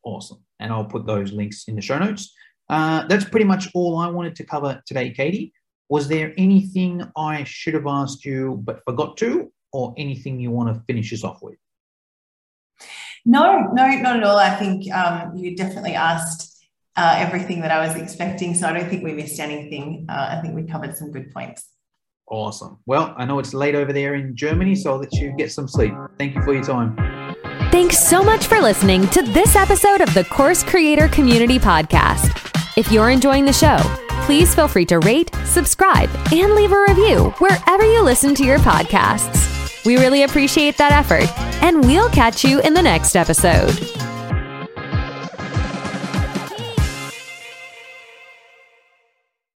[0.02, 0.44] Awesome.
[0.60, 2.34] And I'll put those links in the show notes.
[2.68, 5.52] Uh, that's pretty much all I wanted to cover today, Katie.
[5.88, 10.74] Was there anything I should have asked you but forgot to, or anything you want
[10.74, 11.56] to finish us off with?
[13.24, 14.36] No, no, not at all.
[14.36, 16.66] I think um, you definitely asked
[16.96, 18.54] uh, everything that I was expecting.
[18.54, 20.06] So I don't think we missed anything.
[20.08, 21.66] Uh, I think we covered some good points.
[22.30, 22.78] Awesome.
[22.86, 25.66] Well, I know it's late over there in Germany, so I'll let you get some
[25.66, 25.94] sleep.
[26.18, 26.96] Thank you for your time.
[27.70, 32.34] Thanks so much for listening to this episode of the Course Creator Community Podcast.
[32.76, 33.78] If you're enjoying the show,
[34.24, 38.58] please feel free to rate, subscribe, and leave a review wherever you listen to your
[38.58, 39.84] podcasts.
[39.84, 41.28] We really appreciate that effort,
[41.62, 43.97] and we'll catch you in the next episode.